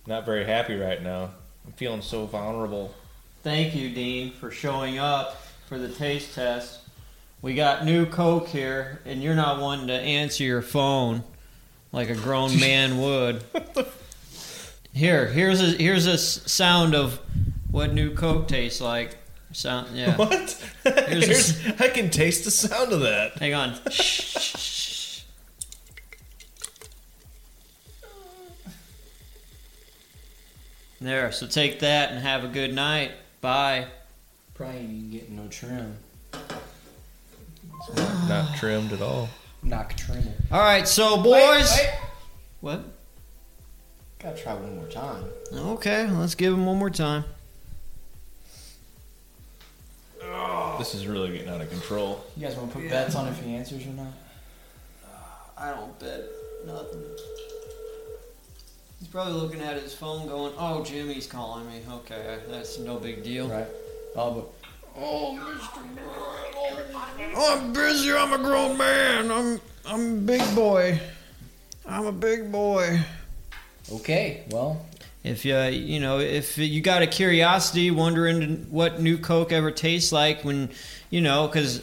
Not 0.05 0.25
very 0.25 0.43
happy 0.43 0.75
right 0.75 1.01
now. 1.01 1.31
I'm 1.65 1.71
feeling 1.73 2.01
so 2.01 2.25
vulnerable. 2.25 2.93
Thank 3.41 3.73
you, 3.73 3.89
Dean, 3.89 4.31
for 4.31 4.51
showing 4.51 4.99
up 4.99 5.42
for 5.73 5.79
the 5.79 5.89
taste 5.89 6.35
test. 6.35 6.81
We 7.41 7.55
got 7.55 7.83
new 7.83 8.05
Coke 8.05 8.47
here, 8.47 8.99
and 9.05 9.23
you're 9.23 9.33
not 9.33 9.59
one 9.59 9.87
to 9.87 9.93
answer 9.93 10.43
your 10.43 10.61
phone 10.61 11.23
like 11.91 12.11
a 12.11 12.15
grown 12.15 12.59
man 12.59 12.99
would. 12.99 13.43
Here, 14.93 15.25
here's 15.25 15.61
a 15.61 15.75
here's 15.75 16.05
a 16.05 16.15
sound 16.19 16.93
of 16.93 17.19
what 17.71 17.91
new 17.91 18.13
Coke 18.13 18.47
tastes 18.47 18.81
like. 18.81 19.17
Sound, 19.51 19.97
yeah. 19.97 20.15
What? 20.17 20.63
Here's 20.83 21.59
Here's, 21.59 21.81
I 21.81 21.89
can 21.89 22.11
taste 22.11 22.43
the 22.43 22.51
sound 22.51 22.91
of 22.91 22.99
that. 22.99 23.39
Hang 23.39 23.55
on. 23.55 23.73
There, 31.01 31.33
so 31.33 31.47
take 31.47 31.81
that 31.81 32.11
and 32.11 32.21
have 32.21 32.45
a 32.45 32.47
good 32.47 32.73
night. 32.73 33.11
Bye. 33.41 33.87
Probably 34.53 34.77
ain't 34.77 35.11
getting 35.11 35.35
no 35.35 35.47
trim. 35.47 35.97
Not 38.27 38.55
trimmed 38.57 38.93
at 38.93 39.01
all. 39.01 39.29
Knock 39.63 39.95
trim. 39.95 40.23
All 40.51 40.59
right, 40.59 40.87
so 40.87 41.21
boys. 41.21 41.71
Wait, 41.75 41.85
wait. 41.85 41.89
What? 42.61 42.83
Gotta 44.19 44.41
try 44.41 44.53
one 44.53 44.75
more 44.75 44.87
time. 44.87 45.25
Okay, 45.53 46.07
let's 46.07 46.35
give 46.35 46.53
him 46.53 46.65
one 46.65 46.77
more 46.77 46.89
time. 46.89 47.25
This 50.77 50.95
is 50.95 51.07
really 51.07 51.31
getting 51.31 51.49
out 51.49 51.61
of 51.61 51.69
control. 51.69 52.25
You 52.35 52.47
guys 52.47 52.55
want 52.55 52.71
to 52.71 52.79
put 52.79 52.89
bets 52.89 53.15
on 53.15 53.27
if 53.27 53.41
he 53.41 53.53
answers 53.55 53.85
or 53.85 53.89
not? 53.89 54.13
I 55.57 55.69
don't 55.71 55.97
bet 55.99 56.23
nothing. 56.65 57.03
He's 58.99 59.07
probably 59.07 59.33
looking 59.33 59.61
at 59.61 59.81
his 59.81 59.93
phone 59.93 60.27
going, 60.27 60.53
oh, 60.57 60.83
Jimmy's 60.83 61.27
calling 61.27 61.67
me. 61.67 61.81
Okay, 61.89 62.39
that's 62.49 62.79
no 62.79 62.97
big 62.97 63.23
deal. 63.23 63.47
Right. 63.47 63.67
Oh, 64.15 65.39
Mr. 65.39 65.79
but 67.33 67.37
I'm 67.37 67.73
busy. 67.73 68.13
I'm 68.13 68.33
a 68.33 68.37
grown 68.37 68.77
man. 68.77 69.31
I'm 69.31 69.61
I'm 69.85 70.17
a 70.17 70.21
big 70.21 70.55
boy. 70.55 70.99
I'm 71.85 72.05
a 72.05 72.11
big 72.11 72.51
boy. 72.51 72.99
Okay, 73.91 74.43
well, 74.49 74.85
If 75.23 75.45
you 75.45 75.57
you 75.57 75.99
know 75.99 76.19
if 76.19 76.57
you 76.57 76.81
got 76.81 77.01
a 77.01 77.07
curiosity, 77.07 77.91
wondering 77.91 78.67
what 78.69 79.01
new 79.01 79.17
Coke 79.17 79.51
ever 79.51 79.71
tastes 79.71 80.11
like 80.11 80.43
when 80.43 80.69
you 81.09 81.21
know 81.21 81.47
because 81.47 81.81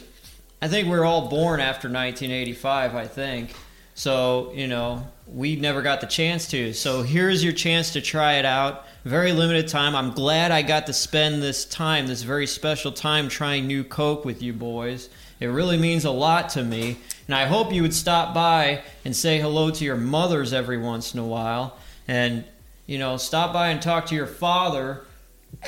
I 0.61 0.67
think 0.67 0.87
we 0.87 0.93
are 0.95 1.05
all 1.05 1.27
born 1.27 1.59
after 1.59 1.87
1985. 1.87 2.95
I 2.95 3.07
think 3.07 3.53
so. 3.93 4.51
You 4.55 4.67
know 4.67 5.05
we 5.27 5.55
never 5.57 5.81
got 5.81 6.01
the 6.01 6.07
chance 6.07 6.47
to. 6.51 6.73
So 6.73 7.03
here's 7.03 7.43
your 7.43 7.53
chance 7.53 7.93
to 7.93 8.01
try 8.01 8.33
it 8.35 8.45
out. 8.45 8.85
Very 9.03 9.31
limited 9.31 9.67
time. 9.67 9.95
I'm 9.95 10.11
glad 10.11 10.51
I 10.51 10.61
got 10.61 10.85
to 10.85 10.93
spend 10.93 11.41
this 11.41 11.65
time, 11.65 12.05
this 12.05 12.21
very 12.21 12.45
special 12.45 12.91
time, 12.91 13.29
trying 13.29 13.65
new 13.65 13.83
Coke 13.83 14.25
with 14.25 14.43
you 14.43 14.53
boys. 14.53 15.09
It 15.39 15.47
really 15.47 15.77
means 15.77 16.05
a 16.05 16.11
lot 16.11 16.49
to 16.49 16.63
me. 16.63 16.97
And 17.27 17.35
I 17.35 17.45
hope 17.45 17.73
you 17.73 17.81
would 17.81 17.95
stop 17.95 18.33
by 18.33 18.83
and 19.03 19.15
say 19.15 19.39
hello 19.39 19.71
to 19.71 19.83
your 19.83 19.97
mothers 19.97 20.53
every 20.53 20.77
once 20.77 21.15
in 21.15 21.19
a 21.19 21.25
while. 21.25 21.77
And, 22.07 22.43
you 22.85 22.99
know, 22.99 23.17
stop 23.17 23.53
by 23.53 23.69
and 23.69 23.81
talk 23.81 24.05
to 24.07 24.15
your 24.15 24.27
father 24.27 25.01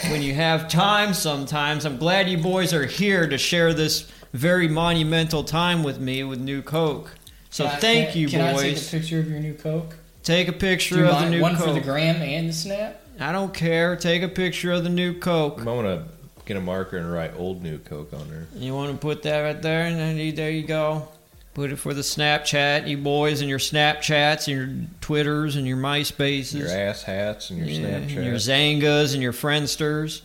when 0.10 0.22
you 0.22 0.36
have 0.36 0.68
time 0.68 1.16
sometimes. 1.16 1.86
I'm 1.86 1.98
glad 1.98 2.30
you 2.30 2.38
boys 2.38 2.72
are 2.72 2.86
here 2.86 3.28
to 3.28 3.38
share 3.40 3.74
this 3.74 4.08
very 4.32 4.68
monumental 4.68 5.44
time 5.44 5.82
with 5.82 6.00
me 6.00 6.24
with 6.24 6.40
New 6.40 6.62
Coke. 6.62 7.16
So 7.50 7.66
can 7.66 7.76
I- 7.76 7.80
thank 7.80 8.10
can- 8.12 8.22
you, 8.22 8.28
Can 8.30 8.42
I 8.42 8.54
take 8.54 8.78
a 8.78 8.82
picture 8.82 9.20
of 9.20 9.30
your 9.30 9.40
new 9.40 9.54
Coke? 9.56 9.96
Take 10.22 10.48
a 10.48 10.54
picture 10.54 11.06
of 11.06 11.20
the 11.20 11.30
new 11.30 11.42
one 11.42 11.56
Coke. 11.56 11.68
for 11.68 11.74
the 11.74 11.82
gram 11.82 12.22
and 12.22 12.48
the 12.50 12.54
snap? 12.54 13.03
I 13.20 13.32
don't 13.32 13.54
care. 13.54 13.96
Take 13.96 14.24
a 14.24 14.28
picture 14.28 14.72
of 14.72 14.84
the 14.84 14.90
new 14.90 15.14
Coke. 15.18 15.60
I'm 15.60 15.66
gonna 15.66 16.06
get 16.46 16.58
a 16.58 16.62
marker 16.62 16.98
and 16.98 17.12
write 17.12 17.34
"Old 17.38 17.62
New 17.64 17.78
Coke" 17.80 18.14
on 18.14 18.30
there. 18.30 18.48
You 18.56 18.74
want 18.74 18.92
to 18.92 18.98
put 18.98 19.24
that 19.24 19.40
right 19.42 19.62
there, 19.62 19.86
and 19.86 19.98
then 20.00 20.18
you, 20.18 20.32
there 20.32 20.50
you 20.52 20.64
go. 20.64 21.08
Put 21.54 21.72
it 21.72 21.76
for 21.76 21.94
the 21.94 22.02
Snapchat, 22.02 22.88
you 22.88 22.98
boys, 22.98 23.42
and 23.42 23.50
your 23.50 23.60
Snapchats, 23.60 24.48
and 24.48 24.58
your 24.58 24.88
Twitters, 25.02 25.56
and 25.56 25.68
your 25.68 25.78
MySpaces, 25.78 26.58
Your 26.58 26.70
ass 26.70 27.04
hats 27.04 27.52
and 27.52 27.60
your 27.60 27.68
Yeah, 27.68 27.88
and 27.98 28.10
Snapchat. 28.10 28.26
your 28.26 28.36
Xangas, 28.36 29.14
and 29.14 29.22
your 29.22 29.34
Friendsters, 29.34 30.22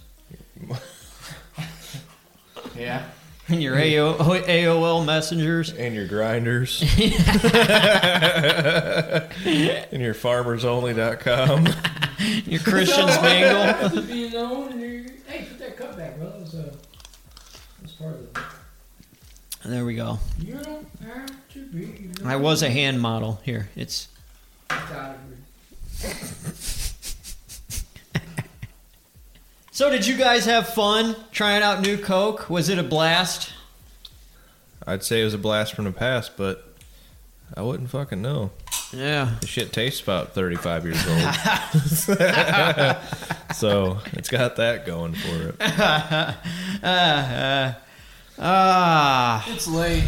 Yeah. 2.74 3.02
and 3.48 3.62
your 3.62 3.76
AO, 3.76 4.14
AOL 4.18 5.04
messengers. 5.04 5.70
and 5.72 5.94
your 5.94 6.08
Grindrs. 6.08 6.80
and 9.92 10.02
your 10.02 10.14
farmersonly.com. 10.14 11.66
Your 12.46 12.60
Christian's 12.60 13.20
Mingle. 13.22 14.02
be 14.06 14.30
known. 14.30 14.78
Hey, 15.26 15.46
put 15.48 15.58
that 15.58 15.76
cup 15.76 15.96
back, 15.96 16.18
bro. 16.18 16.30
That 16.30 16.40
was, 16.40 16.54
uh, 16.54 16.74
was 17.82 17.92
part 17.92 18.14
of 18.14 18.20
it. 18.20 18.38
There 19.64 19.84
we 19.84 19.94
go. 19.94 20.18
You 20.38 20.54
don't 20.54 20.86
have 21.04 21.48
to 21.52 21.66
be. 21.66 22.10
I 22.24 22.36
was 22.36 22.62
a 22.62 22.70
hand 22.70 23.00
model. 23.00 23.40
Here, 23.44 23.70
it's 23.76 24.08
Out 24.70 24.80
of 24.90 25.16
here. 26.00 26.14
So, 29.78 29.90
did 29.90 30.04
you 30.08 30.16
guys 30.16 30.44
have 30.46 30.68
fun 30.70 31.14
trying 31.30 31.62
out 31.62 31.82
new 31.82 31.96
Coke? 31.96 32.50
Was 32.50 32.68
it 32.68 32.80
a 32.80 32.82
blast? 32.82 33.52
I'd 34.84 35.04
say 35.04 35.20
it 35.20 35.24
was 35.24 35.34
a 35.34 35.38
blast 35.38 35.72
from 35.72 35.84
the 35.84 35.92
past, 35.92 36.32
but 36.36 36.74
I 37.56 37.62
wouldn't 37.62 37.88
fucking 37.88 38.20
know. 38.20 38.50
Yeah. 38.92 39.34
This 39.40 39.50
shit 39.50 39.72
tastes 39.72 40.00
about 40.00 40.34
35 40.34 40.84
years 40.84 41.06
old. 41.06 41.18
so 43.54 43.98
it's 44.14 44.28
got 44.28 44.56
that 44.56 44.86
going 44.86 45.14
for 45.14 45.48
it. 45.48 45.56
Ah. 48.40 49.44
It's 49.54 49.66
late. 49.66 50.04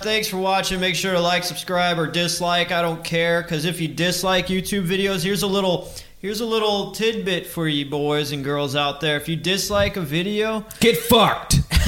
Thanks 0.00 0.28
for 0.28 0.36
watching. 0.36 0.80
Make 0.80 0.94
sure 0.94 1.12
to 1.12 1.20
like, 1.20 1.44
subscribe, 1.44 1.98
or 1.98 2.06
dislike. 2.06 2.70
I 2.70 2.82
don't 2.82 3.02
care 3.02 3.42
because 3.42 3.64
if 3.64 3.80
you 3.80 3.88
dislike 3.88 4.46
YouTube 4.46 4.86
videos, 4.86 5.24
here's 5.24 5.42
a 5.42 5.46
little 5.46 5.90
here's 6.20 6.40
a 6.40 6.46
little 6.46 6.92
tidbit 6.92 7.46
for 7.46 7.66
you 7.66 7.86
boys 7.86 8.32
and 8.32 8.44
girls 8.44 8.76
out 8.76 9.00
there. 9.00 9.16
If 9.16 9.28
you 9.28 9.36
dislike 9.36 9.96
a 9.96 10.00
video, 10.00 10.64
Get 10.80 10.96
fucked. 10.96 11.56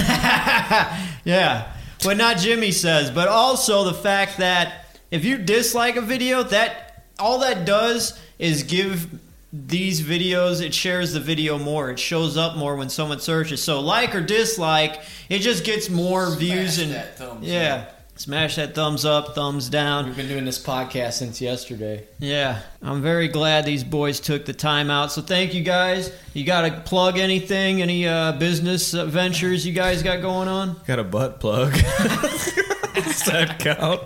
yeah, 1.24 1.72
what 2.02 2.16
not 2.16 2.38
Jimmy 2.38 2.72
says, 2.72 3.10
but 3.10 3.28
also 3.28 3.84
the 3.84 3.94
fact 3.94 4.38
that 4.38 4.89
if 5.10 5.24
you 5.24 5.38
dislike 5.38 5.96
a 5.96 6.00
video, 6.00 6.42
that 6.44 7.04
all 7.18 7.40
that 7.40 7.64
does 7.64 8.18
is 8.38 8.62
give 8.62 9.08
these 9.52 10.00
videos 10.00 10.62
it 10.64 10.72
shares 10.72 11.12
the 11.12 11.18
video 11.18 11.58
more 11.58 11.90
it 11.90 11.98
shows 11.98 12.36
up 12.36 12.56
more 12.56 12.76
when 12.76 12.88
someone 12.88 13.18
searches 13.18 13.60
so 13.60 13.80
like 13.80 14.14
or 14.14 14.20
dislike 14.20 15.00
it 15.28 15.40
just 15.40 15.64
gets 15.64 15.90
more 15.90 16.36
views 16.36 16.78
and 16.78 16.92
that 16.92 17.18
thumbs 17.18 17.44
yeah 17.44 17.86
smash 18.14 18.54
that 18.54 18.76
thumbs 18.76 19.04
up 19.04 19.34
thumbs 19.34 19.68
down 19.68 20.06
We've 20.06 20.14
been 20.16 20.28
doing 20.28 20.44
this 20.44 20.62
podcast 20.64 21.14
since 21.14 21.40
yesterday. 21.40 22.04
yeah, 22.20 22.60
I'm 22.80 23.02
very 23.02 23.26
glad 23.26 23.64
these 23.64 23.82
boys 23.82 24.20
took 24.20 24.44
the 24.46 24.52
time 24.52 24.88
out. 24.88 25.10
So 25.10 25.20
thank 25.20 25.52
you 25.52 25.62
guys. 25.64 26.12
You 26.32 26.44
got 26.44 26.62
to 26.68 26.80
plug 26.88 27.18
anything, 27.18 27.82
any 27.82 28.06
uh, 28.06 28.32
business 28.32 28.94
uh, 28.94 29.06
ventures 29.06 29.66
you 29.66 29.72
guys 29.72 30.02
got 30.04 30.20
going 30.22 30.46
on? 30.48 30.76
Got 30.86 30.98
a 31.00 31.04
butt 31.04 31.40
plug. 31.40 31.72
Does 32.94 33.22
that 33.24 33.56
count? 33.58 34.02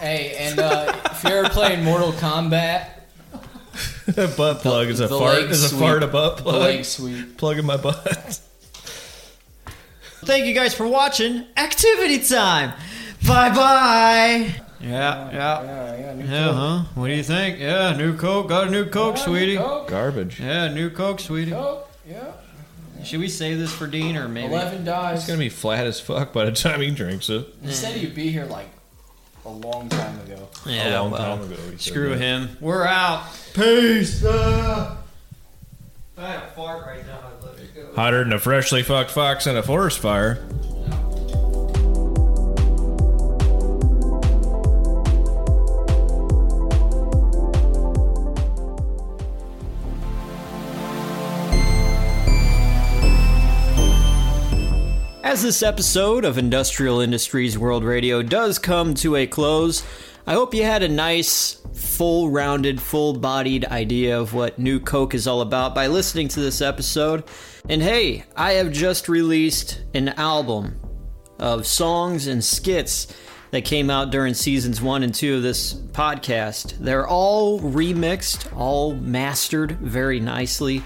Hey, 0.00 0.34
and 0.38 0.58
uh, 0.58 0.96
if 1.10 1.22
you're 1.24 1.44
ever 1.44 1.48
playing 1.50 1.84
Mortal 1.84 2.12
Kombat, 2.12 2.86
A 4.16 4.28
butt 4.36 4.60
plug 4.62 4.88
is 4.88 5.00
a 5.00 5.08
the 5.08 5.18
fart. 5.18 5.34
leg 5.42 5.50
Is 5.50 5.62
a 5.64 5.68
sweep. 5.68 5.80
fart 5.80 6.02
a 6.02 6.06
butt 6.06 6.38
the 6.38 6.42
plug? 6.44 6.62
leg 6.62 6.84
sweep. 6.84 7.36
Plug 7.36 7.58
in 7.58 7.66
my 7.66 7.76
butt. 7.76 8.40
Thank 10.24 10.46
you 10.46 10.54
guys 10.54 10.74
for 10.74 10.86
watching. 10.86 11.44
Activity 11.56 12.18
time. 12.20 12.72
Bye 13.26 13.50
bye. 13.54 14.54
Yeah, 14.80 15.30
yeah. 15.30 15.62
Yeah, 15.62 15.96
yeah. 15.98 16.14
New 16.14 16.24
Yeah, 16.24 16.44
Coke. 16.46 16.54
huh? 16.56 16.82
What 16.94 17.06
do 17.08 17.12
you 17.14 17.22
think? 17.22 17.58
Yeah, 17.58 17.94
new 17.96 18.16
Coke. 18.16 18.48
Got 18.48 18.68
a 18.68 18.70
new 18.70 18.86
Coke, 18.86 19.16
Yeah, 19.18 19.24
sweetie. 19.24 19.56
Coke, 19.58 19.88
Garbage. 19.88 20.40
Yeah, 20.40 20.68
new 20.72 20.88
Coke, 20.90 21.20
sweetie. 21.20 21.50
Coke, 21.50 21.90
yeah. 22.08 22.32
Should 23.04 23.20
we 23.20 23.28
save 23.28 23.58
this 23.58 23.72
for 23.72 23.86
Dean 23.86 24.16
or 24.16 24.28
maybe? 24.28 24.52
Eleven 24.52 24.84
dies. 24.84 25.18
It's 25.18 25.26
gonna 25.26 25.38
be 25.38 25.48
flat 25.50 25.86
as 25.86 26.00
fuck 26.00 26.32
by 26.32 26.44
the 26.46 26.52
time 26.52 26.80
he 26.80 26.90
drinks 26.90 27.28
it. 27.30 27.46
He 27.62 27.72
said 27.72 27.94
he'd 27.96 28.14
be 28.14 28.30
here 28.30 28.44
like 28.46 28.68
a 29.44 29.48
long 29.48 29.88
time 29.88 30.20
ago. 30.20 30.48
Yeah, 30.66 31.00
a 31.00 31.02
long 31.02 31.10
well, 31.12 31.38
time 31.38 31.52
ago. 31.52 31.76
Screw 31.78 32.10
that. 32.10 32.18
him. 32.18 32.56
We're 32.60 32.84
out. 32.84 33.24
Peace. 33.54 34.24
Uh, 34.24 34.96
I 36.16 36.26
had 36.26 36.42
a 36.42 36.46
fart 36.48 36.86
right 36.86 37.06
now, 37.06 37.18
I'd 37.18 37.44
let 37.44 37.58
it 37.58 37.74
go. 37.74 37.94
Hotter 37.94 38.22
than 38.24 38.32
a 38.32 38.38
freshly 38.38 38.82
fucked 38.82 39.10
fox 39.10 39.46
in 39.46 39.56
a 39.56 39.62
forest 39.62 39.98
fire. 39.98 40.44
As 55.30 55.42
this 55.42 55.62
episode 55.62 56.24
of 56.24 56.38
Industrial 56.38 56.98
Industries 56.98 57.56
World 57.56 57.84
Radio 57.84 58.20
does 58.20 58.58
come 58.58 58.94
to 58.94 59.14
a 59.14 59.28
close, 59.28 59.84
I 60.26 60.32
hope 60.32 60.54
you 60.54 60.64
had 60.64 60.82
a 60.82 60.88
nice, 60.88 61.62
full 61.72 62.30
rounded, 62.30 62.80
full 62.80 63.12
bodied 63.12 63.64
idea 63.66 64.18
of 64.18 64.34
what 64.34 64.58
New 64.58 64.80
Coke 64.80 65.14
is 65.14 65.28
all 65.28 65.40
about 65.40 65.72
by 65.72 65.86
listening 65.86 66.26
to 66.26 66.40
this 66.40 66.60
episode. 66.60 67.22
And 67.68 67.80
hey, 67.80 68.24
I 68.34 68.54
have 68.54 68.72
just 68.72 69.08
released 69.08 69.80
an 69.94 70.08
album 70.08 70.80
of 71.38 71.64
songs 71.64 72.26
and 72.26 72.42
skits 72.42 73.06
that 73.52 73.64
came 73.64 73.88
out 73.88 74.10
during 74.10 74.34
seasons 74.34 74.82
one 74.82 75.04
and 75.04 75.14
two 75.14 75.36
of 75.36 75.42
this 75.44 75.74
podcast. 75.74 76.76
They're 76.80 77.06
all 77.06 77.60
remixed, 77.60 78.52
all 78.56 78.96
mastered 78.96 79.78
very 79.78 80.18
nicely 80.18 80.82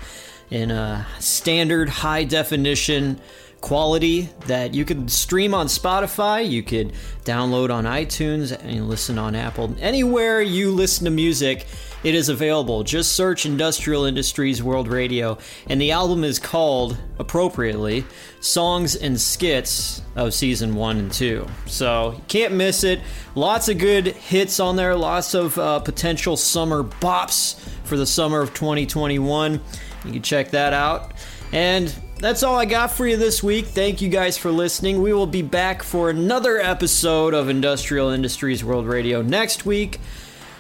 in 0.50 0.70
a 0.70 1.06
standard 1.18 1.88
high 1.88 2.24
definition 2.24 3.18
quality 3.64 4.28
that 4.46 4.74
you 4.74 4.84
could 4.84 5.10
stream 5.10 5.54
on 5.54 5.68
Spotify, 5.68 6.46
you 6.46 6.62
could 6.62 6.92
download 7.24 7.72
on 7.72 7.84
iTunes, 7.84 8.52
and 8.62 8.90
listen 8.90 9.18
on 9.18 9.34
Apple. 9.34 9.74
Anywhere 9.80 10.42
you 10.42 10.70
listen 10.70 11.06
to 11.06 11.10
music, 11.10 11.66
it 12.02 12.14
is 12.14 12.28
available. 12.28 12.84
Just 12.84 13.12
search 13.12 13.46
Industrial 13.46 14.04
Industries 14.04 14.62
World 14.62 14.86
Radio, 14.86 15.38
and 15.66 15.80
the 15.80 15.92
album 15.92 16.24
is 16.24 16.38
called, 16.38 16.98
appropriately, 17.18 18.04
Songs 18.40 18.96
and 18.96 19.18
Skits 19.18 20.02
of 20.14 20.34
Season 20.34 20.74
1 20.74 20.98
and 20.98 21.10
2. 21.10 21.46
So, 21.64 22.12
you 22.12 22.22
can't 22.28 22.52
miss 22.52 22.84
it. 22.84 23.00
Lots 23.34 23.70
of 23.70 23.78
good 23.78 24.08
hits 24.08 24.60
on 24.60 24.76
there, 24.76 24.94
lots 24.94 25.32
of 25.32 25.58
uh, 25.58 25.80
potential 25.80 26.36
summer 26.36 26.82
bops 26.84 27.58
for 27.84 27.96
the 27.96 28.04
summer 28.04 28.42
of 28.42 28.52
2021. 28.52 29.58
You 30.04 30.12
can 30.12 30.20
check 30.20 30.50
that 30.50 30.74
out. 30.74 31.14
And 31.50 31.94
that's 32.18 32.42
all 32.42 32.58
I 32.58 32.64
got 32.64 32.90
for 32.92 33.06
you 33.06 33.16
this 33.16 33.42
week. 33.42 33.66
Thank 33.66 34.00
you 34.00 34.08
guys 34.08 34.38
for 34.38 34.50
listening. 34.50 35.02
We 35.02 35.12
will 35.12 35.26
be 35.26 35.42
back 35.42 35.82
for 35.82 36.10
another 36.10 36.58
episode 36.58 37.34
of 37.34 37.48
Industrial 37.48 38.10
Industries 38.10 38.64
World 38.64 38.86
Radio 38.86 39.22
next 39.22 39.66
week. 39.66 40.00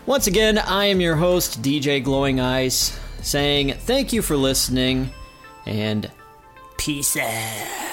Once 0.06 0.26
again, 0.26 0.58
I 0.58 0.86
am 0.86 1.00
your 1.00 1.16
host, 1.16 1.62
DJ 1.62 2.02
Glowing 2.02 2.40
Eyes, 2.40 2.98
saying 3.22 3.72
thank 3.72 4.12
you 4.12 4.20
for 4.20 4.36
listening 4.36 5.10
and 5.64 6.10
Peace 6.76 7.16
out. 7.16 7.83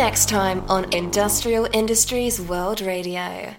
Next 0.00 0.30
time 0.30 0.64
on 0.70 0.90
Industrial 0.94 1.68
Industries 1.74 2.40
World 2.40 2.80
Radio. 2.80 3.54